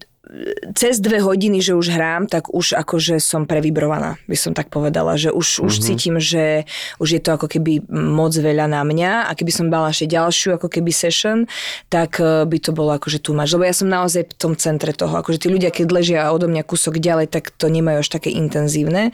[0.71, 5.19] cez dve hodiny, že už hrám, tak už akože som previbrovaná, by som tak povedala,
[5.19, 5.83] že už, už Mhm.
[5.83, 6.63] cítim, že
[6.97, 10.55] už je to ako keby moc veľa na mňa a keby som dala ešte ďalšiu
[10.55, 11.43] ako keby session,
[11.87, 13.51] tak eh, by to bolo akože tu máš.
[13.51, 16.63] Lebo ja som naozaj v tom centre toho, akože tí ľudia, keď ležia odo mňa
[16.63, 19.11] kúsok ďalej, tak to nemajú až také intenzívne,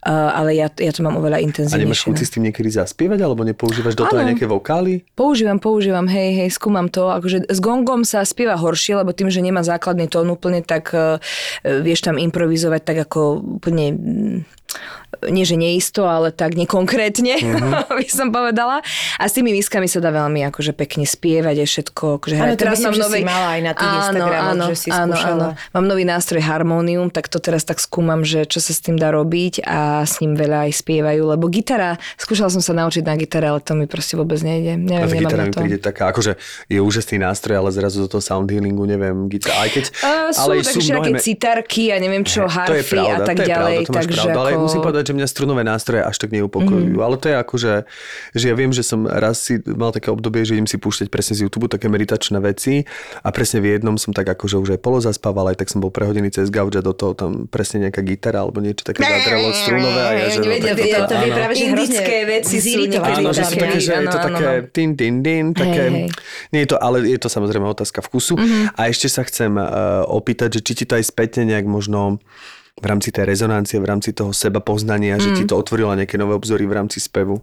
[0.00, 1.84] Eh, ale ja, ja to mám oveľa A intenzívnejšie.
[1.84, 5.04] nemáš chuť s tým niekedy zaspievať, alebo nepoužívaš do toho aj nejaké vokály?
[5.12, 7.06] Používam, používam, hej, hej, skúmam to.
[7.06, 11.20] Akože s gongom sa spieva horšie, lebo tým, že nemá základný tón úplne, tak uh,
[11.62, 13.20] vieš tam improvizovať tak ako
[13.60, 14.38] úplne mm,
[15.28, 17.92] nie že neisto, ale tak nekonkrétne, mm-hmm.
[18.00, 18.80] by som povedala.
[19.18, 22.04] A s tými miskami sa dá veľmi akože pekne spievať a všetko.
[22.22, 25.46] Akože Áno, to myslím, že si mala aj na tých Instagramoch, že si skúšala.
[25.74, 29.10] Mám nový nástroj Harmonium, tak to teraz tak skúmam, že čo sa s tým dá
[29.10, 33.50] robiť a s ním veľa aj spievajú, lebo gitara, skúšala som sa naučiť na gitare,
[33.50, 34.78] ale to mi proste vôbec nejde.
[34.78, 36.38] Neviem, nemám gitara mi príde taká, akože
[36.70, 39.84] je úžasný nástroj, ale zrazu do toho sound healingu, neviem, gitara, aj keď...
[40.00, 43.26] Uh, sú ale také všelijaké me- citarky a neviem čo, to je harfy pravda, a
[43.26, 43.74] tak to je ďalej.
[43.74, 44.60] pravda, to máš takže pravdu, ale ako...
[44.62, 46.98] musím povedať, že mňa strunové nástroje až tak neupokojujú.
[46.98, 47.04] Mm.
[47.04, 47.74] Ale to je ako, že,
[48.36, 51.34] že ja viem, že som raz si mal také obdobie, že idem si púšťať presne
[51.38, 52.84] z YouTube také meditačné veci
[53.24, 55.92] a presne v jednom som tak ako, že už aj polozaspával, aj tak som bol
[55.92, 60.02] prehodený cez gauč a do toho tam presne nejaká gitara alebo niečo také zadrelo strunové
[60.02, 60.40] a ja, že...
[60.40, 64.08] no, tak to práve, že indické veci sú niekedy Áno, že sú také, že je
[64.08, 64.70] to také áno.
[64.70, 66.08] tin, tin, tin, také,
[66.54, 68.38] nie je to, ale je to samozrejme otázka vkusu.
[68.76, 72.22] A ešte sa chcem uh, opýtať, že či ti to aj spätne nejak možno
[72.78, 76.32] v rámci tej rezonancie, v rámci toho seba poznania, že ti to otvorilo nejaké nové
[76.32, 77.42] obzory v rámci spevu.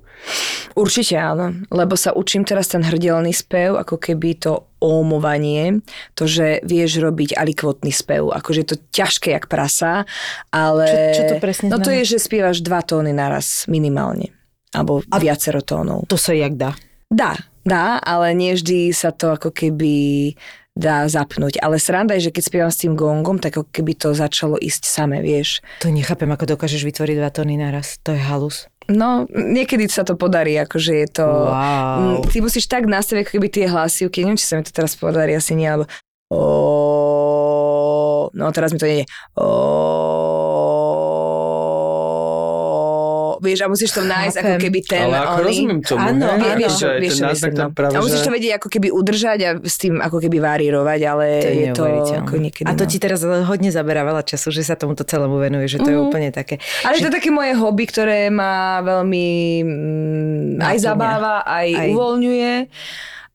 [0.73, 5.81] Určite áno, lebo sa učím teraz ten hrdelný spev, ako keby to ómovanie,
[6.17, 10.05] to, že vieš robiť alikvotný spev, akože je to ťažké jak prasa,
[10.53, 10.85] ale...
[10.85, 11.97] Čo- čo to presne No to znamená?
[12.01, 14.33] je, že spievaš dva tóny naraz minimálne,
[14.73, 15.17] alebo a...
[15.17, 16.05] viacero tónov.
[16.09, 16.73] To sa jak dá.
[17.09, 20.33] Dá, dá, ale nie vždy sa to ako keby
[20.77, 21.57] dá zapnúť.
[21.59, 24.85] Ale sranda je, že keď spievam s tým gongom, tak ako keby to začalo ísť
[24.85, 25.65] same, vieš.
[25.81, 27.97] To nechápem, ako dokážeš vytvoriť dva tóny naraz.
[28.05, 28.69] To je halus.
[28.87, 31.27] No, niekedy sa to podarí, akože je to...
[31.27, 32.23] Wow.
[32.23, 34.95] Mm, Ty musíš tak nastaviť ako keby tie hlasivky, neviem, či sa mi to teraz
[34.95, 35.91] podarí, asi nie, alebo...
[38.31, 39.03] No teraz mi to nie
[43.37, 44.63] Vieš, a musíš to nájsť ako Chápem.
[44.65, 45.05] keby ten...
[45.05, 46.59] ale ako oný- rozumiem tomu, Áno, hej, áno.
[46.59, 47.65] Vieš, že vieš, čo myslím, no.
[47.69, 48.25] práve, A musíš že...
[48.25, 51.71] to vedieť ako keby udržať a s tým ako keby varírovať, ale To je, je,
[51.73, 51.83] to
[52.17, 52.65] ako niekedy...
[52.65, 52.89] A to no.
[52.89, 56.29] ti teraz hodne zaberá veľa času, že sa tomuto celému venuje, že to je úplne
[56.33, 56.57] také.
[56.81, 59.27] Ale je to také moje hobby, ktoré ma veľmi
[59.63, 61.69] mm, aj zabáva, Aj.
[61.69, 62.53] aj uvoľňuje.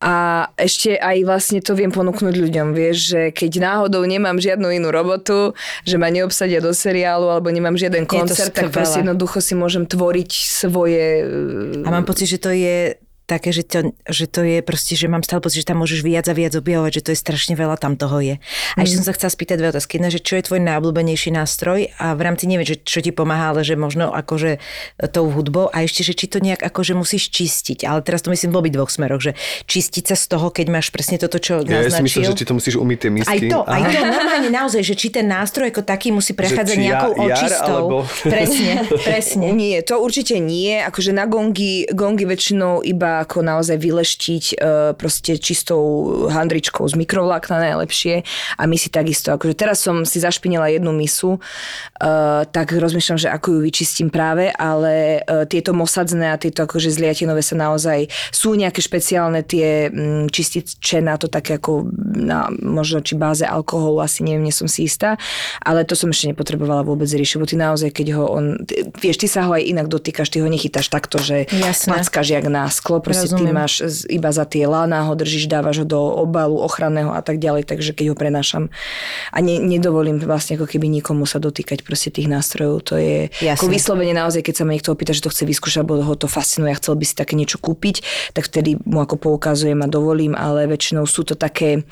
[0.02, 4.90] A ešte aj vlastne to viem ponúknuť ľuďom, vieš, že keď náhodou nemám žiadnu inú
[4.90, 5.54] robotu,
[5.86, 10.30] že ma neobsadia do seriálu alebo nemám žiaden koncert, tak proste jednoducho si môžem tvoriť
[10.34, 11.22] svoje...
[11.86, 12.98] A mám pocit, že to je
[13.32, 16.28] také, že to, že to je proste, že mám stále pocit, že tam môžeš viac
[16.28, 18.34] a viac objavovať, že to je strašne veľa, tam toho je.
[18.76, 19.96] A ešte som sa chcela spýtať dve otázky.
[19.96, 23.50] Jedna, že čo je tvoj najobľúbenejší nástroj a v rámci neviem, že čo ti pomáha,
[23.50, 24.60] ale že možno akože
[25.08, 27.84] tou hudbou a ešte, že či to nejak akože musíš čistiť.
[27.84, 29.32] Ale teraz to myslím v obi dvoch smeroch, že
[29.64, 32.28] čistiť sa z toho, keď máš presne toto, čo Ja, ja si myslím, naznačil.
[32.28, 33.30] že ti to musíš umyť tie misky.
[33.30, 33.90] Aj to, aj Aha.
[33.90, 37.38] to, normálne naozaj, že či ten nástroj ako taký musí prechádzať či nejakou ja- jar,
[37.38, 37.76] očistou.
[37.78, 39.46] alebo- Presne, presne.
[39.52, 40.82] Nie, to určite nie.
[40.82, 44.54] Akože na gongy, gongy väčšinou iba ako naozaj vyleštiť e,
[44.98, 45.80] proste čistou
[46.28, 48.26] handričkou z mikrovlákna najlepšie.
[48.58, 51.40] A my si takisto, akože teraz som si zašpinila jednu misu, e,
[52.46, 57.40] tak rozmýšľam, že ako ju vyčistím práve, ale e, tieto mosadzné a tieto akože zliatinové
[57.44, 63.14] sa naozaj sú nejaké špeciálne tie mm, čističe na to také ako na možno či
[63.14, 65.20] báze alkoholu, asi neviem, nie som si istá,
[65.60, 69.20] ale to som ešte nepotrebovala vôbec riešiť, bo ty naozaj, keď ho on, ty, vieš,
[69.20, 71.98] ty sa ho aj inak dotýkaš, ty ho nechytáš takto, že Jasné.
[71.98, 73.52] mackáš jak na sklo proste ty Rozumiem.
[73.52, 77.36] máš z- iba za tie lána, ho držíš, dávaš ho do obalu ochranného a tak
[77.36, 78.70] ďalej, takže keď ho prenášam
[79.28, 83.58] a ne, nedovolím vlastne ako keby nikomu sa dotýkať proste tých nástrojov, to je Jasné.
[83.58, 86.30] ako vyslovene naozaj, keď sa ma niekto opýta, že to chce vyskúšať, alebo ho to
[86.30, 90.32] fascinuje a chcel by si také niečo kúpiť, tak vtedy mu ako poukazujem a dovolím,
[90.32, 91.82] ale väčšinou sú to také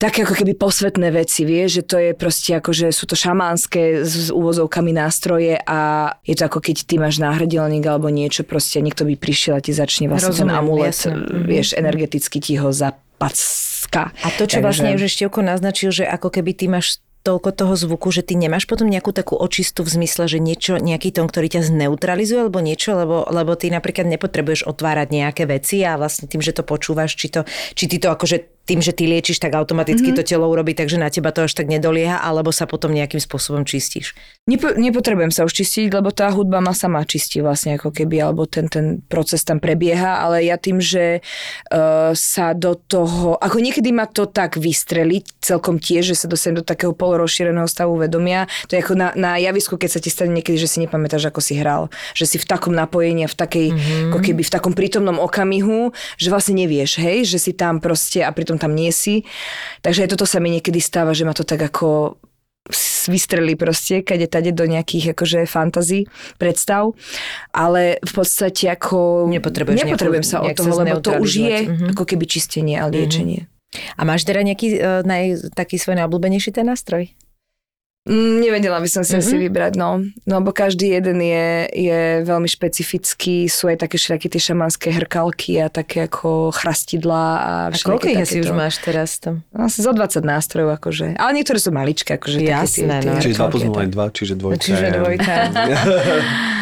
[0.00, 4.00] také ako keby posvetné veci, vieš, že to je proste ako, že sú to šamánske
[4.00, 8.78] s s úvozovkami nástroje a je to ako keď ty máš náhrdelník alebo niečo, proste
[8.78, 11.12] niekto by prišiel a ti začne vlastne ten Rozumiem, amulet, jasné.
[11.18, 11.44] Mhm.
[11.44, 14.14] vieš, energeticky ti ho zapacka.
[14.22, 18.08] A to, čo vlastne už Števko naznačil, že ako keby ty máš toľko toho zvuku,
[18.08, 21.68] že ty nemáš potom nejakú takú očistu v zmysle, že niečo, nejaký tón, ktorý ťa
[21.68, 26.56] zneutralizuje alebo niečo, lebo, lebo ty napríklad nepotrebuješ otvárať nejaké veci a vlastne tým, že
[26.56, 27.44] to počúvaš, či, to,
[27.76, 30.22] či ty to akože tým, že ty liečiš, tak automaticky mm-hmm.
[30.22, 33.66] to telo urobí, takže na teba to až tak nedolieha, alebo sa potom nejakým spôsobom
[33.66, 34.14] čistíš.
[34.46, 38.46] Nepo, nepotrebujem sa už čistiť, lebo tá hudba ma sama čistí vlastne ako keby, alebo
[38.46, 43.90] ten, ten proces tam prebieha, ale ja tým, že uh, sa do toho, ako niekedy
[43.90, 48.78] ma to tak vystreliť celkom tiež, že sa dostanem do takého polorozšíreného stavu vedomia, to
[48.78, 51.58] je ako na, na javisku, keď sa ti stane niekedy, že si nepamätáš, ako si
[51.58, 54.08] hral, že si v takom napojení v takej, mm-hmm.
[54.14, 58.30] ako keby v takom prítomnom okamihu, že vlastne nevieš, hej, že si tam proste a
[58.50, 59.22] pritom tam nie si.
[59.86, 62.18] Takže aj toto sa mi niekedy stáva, že ma to tak ako
[63.06, 66.92] vystrelí proste, kade tade do nejakých akože fantazí, predstav,
[67.54, 71.58] ale v podstate ako Nepotrebuješ nepotrebujem nejakú- sa od toho, sa lebo to už je.
[71.70, 71.86] Mhm.
[71.94, 73.46] ako keby čistenie a liečenie.
[73.96, 77.14] A máš teda nejaký uh, naj, taký svoj najobľúbenejší ten nástroj?
[78.10, 79.20] Mm, nevedela by som si Mhm.
[79.22, 80.02] asi vybrať, no.
[80.26, 85.62] No, lebo každý jeden je, je veľmi špecifický, sú aj také všetky tie šamanské hrkalky
[85.62, 89.46] a také ako chrastidlá a A koľko ich asi už máš teraz tam?
[89.54, 91.14] Asi zo 20 nástrojov, akože.
[91.14, 93.22] Ale niektoré sú maličké, akože Jasné, také tie, tie no.
[93.22, 93.88] Čiže 2 plus hrkalky a 0 je tak.
[93.94, 94.58] 2, čiže dvojka.
[94.60, 95.34] Čiže dvojka.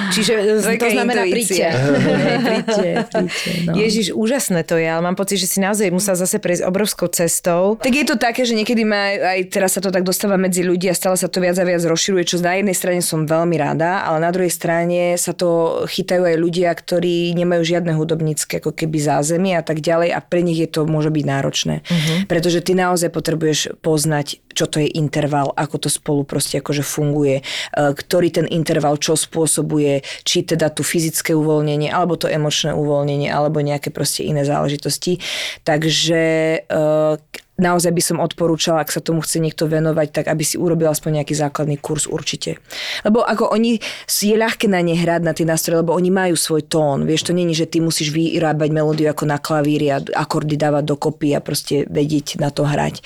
[0.08, 0.32] Čiže
[0.80, 1.68] to znamená príďte.
[1.68, 3.72] Príďte, príďte, no.
[3.76, 7.76] Ježiš, úžasné to je, ale mám pocit, že si naozaj musel zase prejsť obrovskou cestou.
[7.76, 10.64] Tak je to také, že niekedy ma aj, aj teraz sa to tak dostáva medzi
[10.64, 13.56] ľudí a stále sa to viac a viac rozširuje, čo na jednej strane som veľmi
[13.58, 18.74] rada, ale na druhej strane sa to chytajú aj ľudia, ktorí nemajú žiadne hudobnícke ako
[18.74, 21.74] keby zázemie a tak ďalej a pre nich je to môže byť náročné.
[21.82, 22.18] Uh-huh.
[22.30, 27.40] Pretože ty naozaj potrebuješ poznať, čo to je interval, ako to spolu proste akože funguje,
[27.40, 27.42] e,
[27.74, 33.62] ktorý ten interval čo spôsobuje, či teda tu fyzické uvoľnenie, alebo to emočné uvoľnenie, alebo
[33.62, 35.22] nejaké proste iné záležitosti.
[35.62, 36.22] Takže
[36.66, 40.88] e, naozaj by som odporúčala, ak sa tomu chce niekto venovať, tak aby si urobil
[40.88, 42.62] aspoň nejaký základný kurz určite.
[43.02, 46.70] Lebo ako oni, je ľahké na ne hrať na tie nástroje, lebo oni majú svoj
[46.70, 47.04] tón.
[47.04, 51.34] Vieš, to není, že ty musíš vyrábať melódiu ako na klavíri a akordy dávať dokopy
[51.34, 53.02] a proste vedieť na to hrať.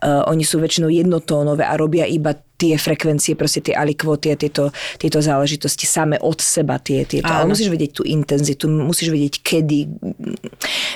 [0.00, 4.68] Uh, oni sú väčšinou jednotónové a robia iba tie frekvencie, proste tie alikvoty a tieto,
[5.00, 7.32] tieto záležitosti same od seba tie, tieto.
[7.32, 9.88] Ale musíš vedieť tú intenzitu, musíš vedieť kedy,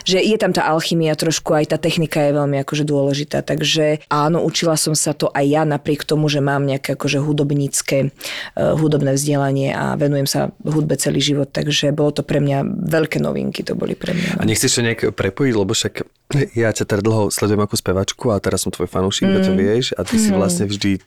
[0.05, 4.45] že je tam tá alchymia trošku, aj tá technika je veľmi akože dôležitá, takže áno,
[4.45, 9.17] učila som sa to aj ja napriek tomu, že mám nejaké akože hudobnícke, uh, hudobné
[9.17, 13.73] vzdelanie a venujem sa hudbe celý život, takže bolo to pre mňa veľké novinky, to
[13.73, 14.37] boli pre mňa.
[14.37, 16.05] A nechceš to nejak prepojiť, lebo však
[16.59, 19.45] ja ťa teda dlho sledujem ako spevačku a teraz som tvoj fanúšik, mm.
[19.45, 21.01] to vieš a ty si vlastne vždy e,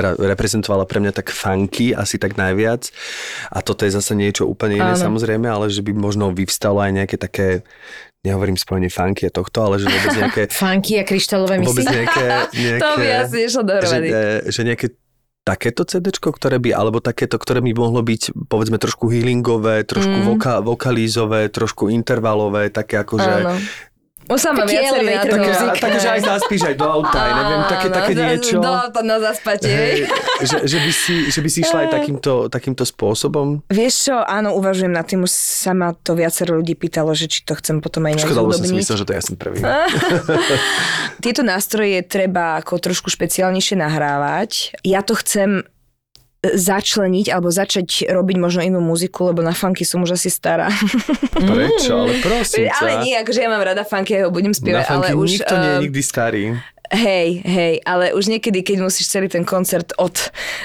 [0.00, 2.88] teda reprezentovala pre mňa tak funky, asi tak najviac
[3.52, 5.00] a toto je zase niečo úplne iné Áno.
[5.00, 7.62] samozrejme, ale že by možno vyvstalo aj nejaké také
[8.20, 11.96] nehovorím spojenie funky a tohto, ale že vôbec nejaké Funky a kryštálové vôbec misy.
[12.04, 14.08] nejaké, nejaké to by asi že, dohromady.
[14.12, 14.20] e,
[14.52, 14.86] že nejaké
[15.40, 20.24] takéto CDčko, ktoré by, alebo takéto, ktoré by mohlo byť povedzme trošku healingové, trošku mm.
[20.28, 23.24] voka, vokalízové, trošku intervalové, také ako
[24.30, 24.36] že Áno.
[24.36, 25.34] On sa má Taký viacerý na elevator to.
[25.34, 25.80] také, music.
[25.82, 28.56] také, že aj zaspíš aj do auta, aj neviem, také, Áno, také niečo.
[28.62, 29.74] Do auta na zaspatie.
[29.74, 29.98] Hej,
[30.46, 33.46] že, že, by si, že by si išla aj takýmto, takýmto spôsobom?
[33.66, 37.42] Vieš čo, áno, uvažujem nad tým, už sa ma to viacero ľudí pýtalo, že či
[37.42, 39.58] to chcem potom aj nejak Škoda, lebo som si myslel, že to ja som prvý.
[41.24, 44.78] Tieto nástroje treba ako trošku špeciálnejšie nahrávať.
[44.86, 45.66] Ja to chcem
[46.40, 50.72] začleniť alebo začať robiť možno inú muziku, lebo na funky som už asi stará.
[51.36, 52.08] Prečo?
[52.08, 52.80] Ale prosím ťa.
[52.80, 55.36] ale nie, akože ja mám rada funky, ja ho budem spievať, ale už...
[55.36, 56.42] nikto nie je eh, nikdy starý.
[56.90, 60.10] Hej, hej, ale už niekedy, keď musíš celý ten koncert od,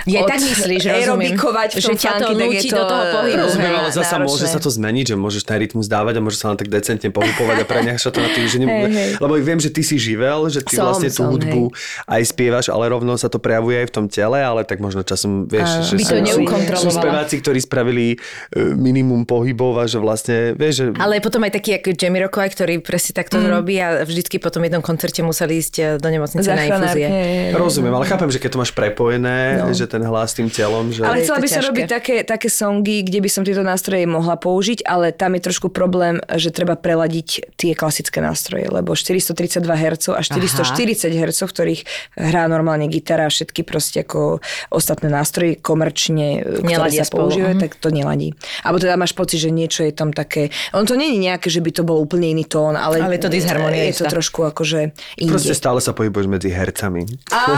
[0.09, 1.38] Ja od tak myslíš, rozumiem.
[1.38, 4.17] aerobikovať v Že ťa to je núti to do toho pohybu, Rozumiem, hej, ale zasa
[4.17, 4.26] náročné.
[4.34, 7.13] môže sa to zmeniť, že môžeš ten rytmus dávať a môžeš sa len tak decentne
[7.13, 8.65] pohupovať a preňaš sa to na tým, že ne...
[8.65, 9.09] Hej, hej.
[9.21, 11.69] Lebo viem, že ty si živel, že ty Som, vlastne tú som, hudbu
[12.09, 15.45] aj spievaš, ale rovno sa to prejavuje aj v tom tele, ale tak možno časom,
[15.45, 20.01] vieš, že By to sú, sú, sú speváci, ktorí spravili e, minimum pohybov a že
[20.01, 23.45] vlastne, vieš, že Ale je potom aj taký ako Jamie Rockway, ktorý presne takto mm.
[23.45, 27.07] robí a vždycky po tom jednom koncerte museli ísť e, do nemocnice na infúzie.
[27.53, 29.72] Rozumiem, ale chápem, že keď to máš prepojené, no.
[29.72, 31.03] že ten hlas s tým telom, že...
[31.03, 34.84] Ale chcela by som robiť také, také songy, kde by som tieto nástroje mohla použiť,
[34.88, 40.22] ale tam je trošku problém, že treba preladiť tie klasické nástroje, lebo 432 Hz a
[40.22, 41.82] 440 Hz, v ktorých
[42.20, 47.61] hrá normálne gitara a všetky proste ako ostatné nástroje komerčne, ktoré Neladia sa používajú, mhm.
[47.61, 48.36] tak to neladí.
[48.61, 50.51] Alebo teda máš pocit, že niečo je tam také...
[50.76, 53.22] On to nie je nejaké, že by to bol úplne iný tón, ale, Ale je
[53.24, 54.91] to disharmonia je to trošku akože
[55.22, 55.32] inde.
[55.32, 57.01] Proste stále sa pohybuješ medzi hercami.
[57.34, 57.58] Áno,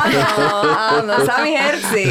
[1.03, 2.03] áno, sami herci.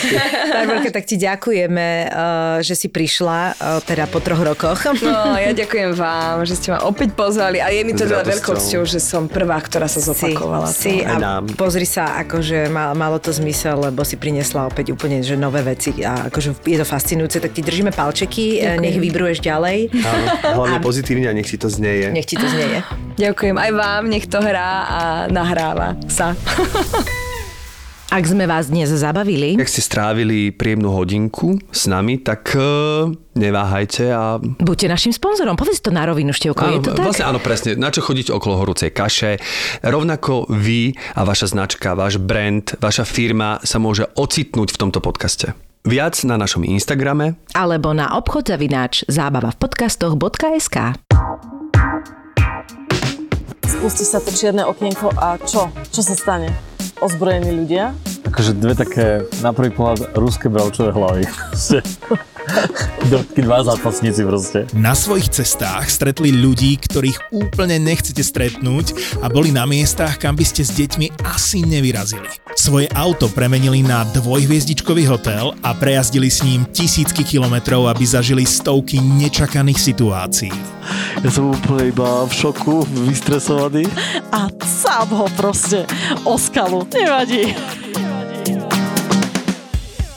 [0.54, 4.86] Barborka, tak ti ďakujeme, eh, že si prišla eh, teda po troch rokoch.
[5.02, 8.54] No, ja ďakujem vám, že ste ma opäť pozvali a je mi to teda veľkou
[8.54, 10.70] cťou, že som prvá, ktorá sa zopakovala.
[10.70, 11.50] Si, si a nám.
[11.58, 15.90] pozri sa, akože mal, malo to zmysel, lebo si priniesla opäť úplne že nové veci
[16.06, 19.90] a akože je to fascinujúce, tak ti držíme palčeky, eh, nech vybruješ ďalej.
[19.90, 20.24] Áno,
[20.62, 22.14] hlavne pozitívne a nech si to znieje.
[22.14, 22.86] Nech ti to znieje.
[23.18, 26.36] Ďakujem aj vám, nech to hrá a nahráva sa.
[28.10, 33.06] Ak sme vás dnes zabavili, Ak ste strávili príjemnú hodinku s nami, tak uh,
[33.38, 34.42] neváhajte a...
[34.42, 35.54] buďte našim sponzorom.
[35.54, 37.06] Povedz to na rovinu, Števko, je to tak?
[37.06, 37.78] vlastne áno, presne.
[37.78, 39.38] Na čo chodíte okolo horúcej kaše.
[39.86, 45.54] Rovnako vy a vaša značka, váš brand, vaša firma sa môže ocitnúť v tomto podcaste.
[45.86, 47.38] Viac na našom Instagrame.
[47.54, 50.98] Alebo na obchod zavináč zábava v podcastoch.sk
[53.80, 55.72] Spustí sa to čierne okienko a čo?
[55.88, 56.52] Čo sa stane?
[57.00, 57.96] Ozbrojení ľudia?
[58.30, 61.26] Akože dve také, na prvý pohľad, ruské bravčové hlavy.
[63.10, 64.58] Takí dva zápasníci proste.
[64.74, 70.46] Na svojich cestách stretli ľudí, ktorých úplne nechcete stretnúť a boli na miestach, kam by
[70.46, 72.26] ste s deťmi asi nevyrazili.
[72.54, 78.98] Svoje auto premenili na dvojhviezdičkový hotel a prejazdili s ním tisícky kilometrov, aby zažili stovky
[78.98, 80.54] nečakaných situácií.
[81.22, 83.86] Ja som úplne iba v šoku, vystresovaný.
[84.34, 85.86] A sám ho proste
[86.26, 86.86] o skalu.
[86.94, 87.54] Nevadí.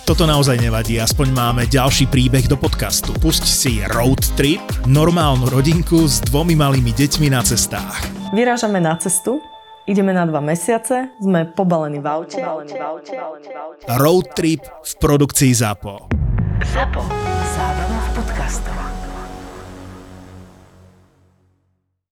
[0.04, 3.16] Toto naozaj nevadí, aspoň máme ďalší príbeh do podcastu.
[3.24, 8.04] Pusť si Road Trip, normálnu rodinku s dvomi malými deťmi na cestách.
[8.36, 9.40] Vyrážame na cestu,
[9.88, 12.44] ideme na dva mesiace, sme pobalení v aute.
[13.96, 16.12] Road Trip v produkcii ZAPO.
[16.68, 17.02] ZAPO.